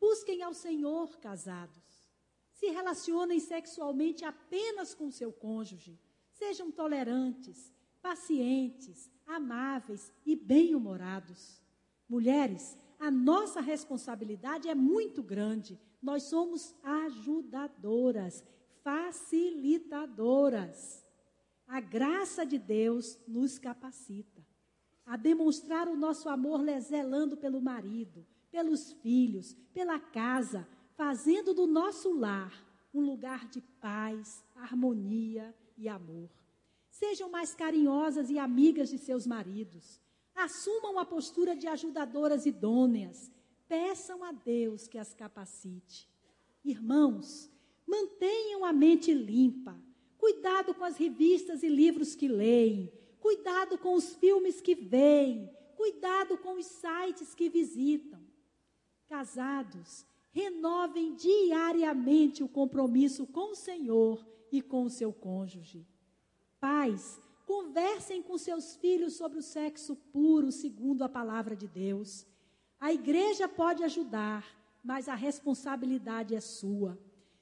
[0.00, 2.06] Busquem ao Senhor casados.
[2.52, 5.98] Se relacionem sexualmente apenas com seu cônjuge.
[6.32, 11.60] Sejam tolerantes, pacientes, amáveis e bem-humorados.
[12.08, 15.78] Mulheres, a nossa responsabilidade é muito grande.
[16.00, 18.44] Nós somos ajudadoras,
[18.88, 21.04] facilitadoras.
[21.66, 24.42] A graça de Deus nos capacita
[25.04, 30.66] a demonstrar o nosso amor zelando pelo marido, pelos filhos, pela casa,
[30.96, 32.64] fazendo do nosso lar
[32.94, 36.30] um lugar de paz, harmonia e amor.
[36.90, 40.00] Sejam mais carinhosas e amigas de seus maridos.
[40.34, 43.30] Assumam a postura de ajudadoras idôneas.
[43.68, 46.08] Peçam a Deus que as capacite.
[46.64, 47.50] Irmãos,
[47.88, 49.74] mantenham a mente limpa.
[50.18, 52.92] Cuidado com as revistas e livros que leem.
[53.18, 58.20] Cuidado com os filmes que veem, cuidado com os sites que visitam.
[59.08, 65.86] Casados, renovem diariamente o compromisso com o Senhor e com o seu cônjuge.
[66.60, 72.26] Pais, conversem com seus filhos sobre o sexo puro, segundo a palavra de Deus.
[72.78, 74.46] A igreja pode ajudar,
[74.84, 76.98] mas a responsabilidade é sua.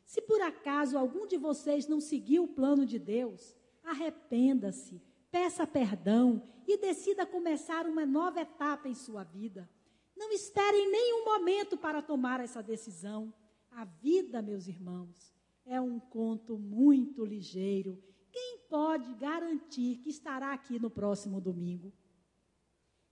[0.06, 5.02] Se por acaso algum de vocês não seguiu o plano de Deus, arrependa-se,
[5.32, 9.68] peça perdão e decida começar uma nova etapa em sua vida.
[10.16, 13.34] Não espere em nenhum momento para tomar essa decisão.
[13.72, 15.34] A vida, meus irmãos,
[15.64, 18.00] é um conto muito ligeiro.
[18.30, 21.92] Quem pode garantir que estará aqui no próximo domingo?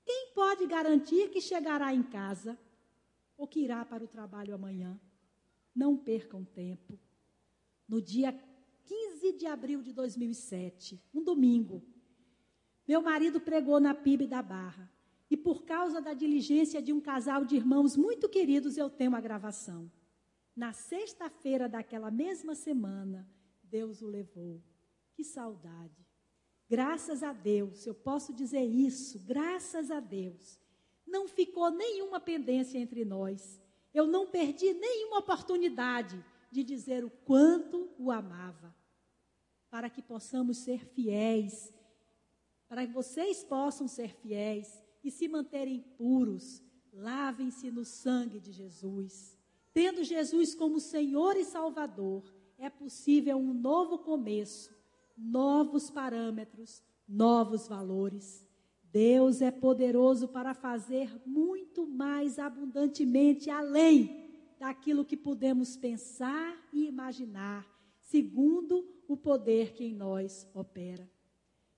[0.05, 2.57] Quem pode garantir que chegará em casa
[3.37, 4.99] ou que irá para o trabalho amanhã?
[5.75, 6.99] Não percam tempo.
[7.89, 8.33] No dia
[8.85, 11.83] 15 de abril de 2007, um domingo,
[12.87, 14.91] meu marido pregou na PIB da Barra.
[15.31, 19.21] E por causa da diligência de um casal de irmãos muito queridos, eu tenho a
[19.21, 19.91] gravação.
[20.55, 23.29] Na sexta-feira daquela mesma semana,
[23.63, 24.63] Deus o levou.
[25.15, 26.07] Que saudade.
[26.69, 30.61] Graças a Deus, eu posso dizer isso, graças a Deus.
[31.07, 33.61] Não ficou nenhuma pendência entre nós.
[33.95, 38.75] Eu não perdi nenhuma oportunidade de dizer o quanto o amava.
[39.71, 41.73] Para que possamos ser fiéis
[42.75, 46.61] para que vocês possam ser fiéis e se manterem puros,
[46.93, 49.39] lavem-se no sangue de Jesus.
[49.73, 52.25] Tendo Jesus como Senhor e Salvador,
[52.59, 54.75] é possível um novo começo,
[55.17, 58.44] novos parâmetros, novos valores.
[58.95, 67.69] Deus é poderoso para fazer muito mais abundantemente além daquilo que podemos pensar e imaginar,
[67.99, 71.11] segundo o poder que em nós opera.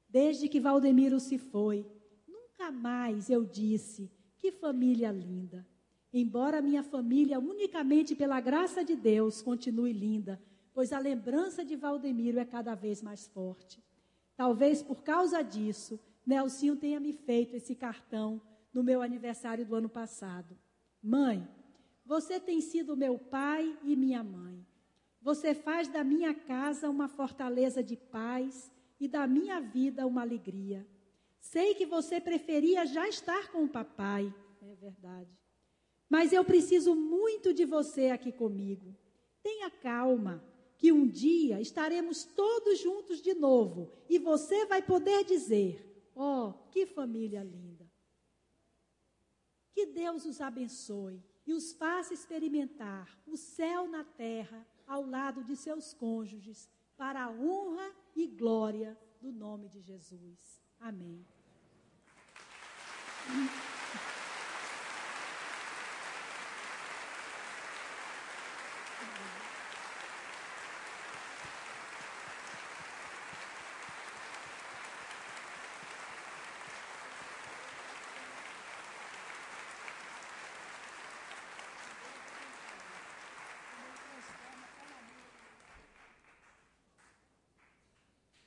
[0.07, 1.87] Desde que Valdemiro se foi,
[2.29, 5.67] nunca mais eu disse: que família linda.
[6.13, 10.39] Embora minha família, unicamente pela graça de Deus, continue linda,
[10.75, 13.83] pois a lembrança de Valdemiro é cada vez mais forte.
[14.37, 18.43] Talvez por causa disso, Nelsinho tenha me feito esse cartão
[18.75, 20.59] no meu aniversário do ano passado.
[21.01, 21.47] Mãe,
[22.05, 24.67] você tem sido meu pai e minha mãe.
[25.23, 30.87] Você faz da minha casa uma fortaleza de paz e da minha vida uma alegria.
[31.41, 34.33] Sei que você preferia já estar com o papai.
[34.61, 35.31] É verdade.
[36.09, 38.95] Mas eu preciso muito de você aqui comigo.
[39.43, 40.43] Tenha calma,
[40.79, 45.86] que um dia estaremos todos juntos de novo e você vai poder dizer:
[46.19, 47.87] Oh, que família linda!
[49.71, 55.55] Que Deus os abençoe e os faça experimentar o céu na terra ao lado de
[55.55, 60.63] seus cônjuges, para a honra e glória do nome de Jesus.
[60.81, 61.23] Amém.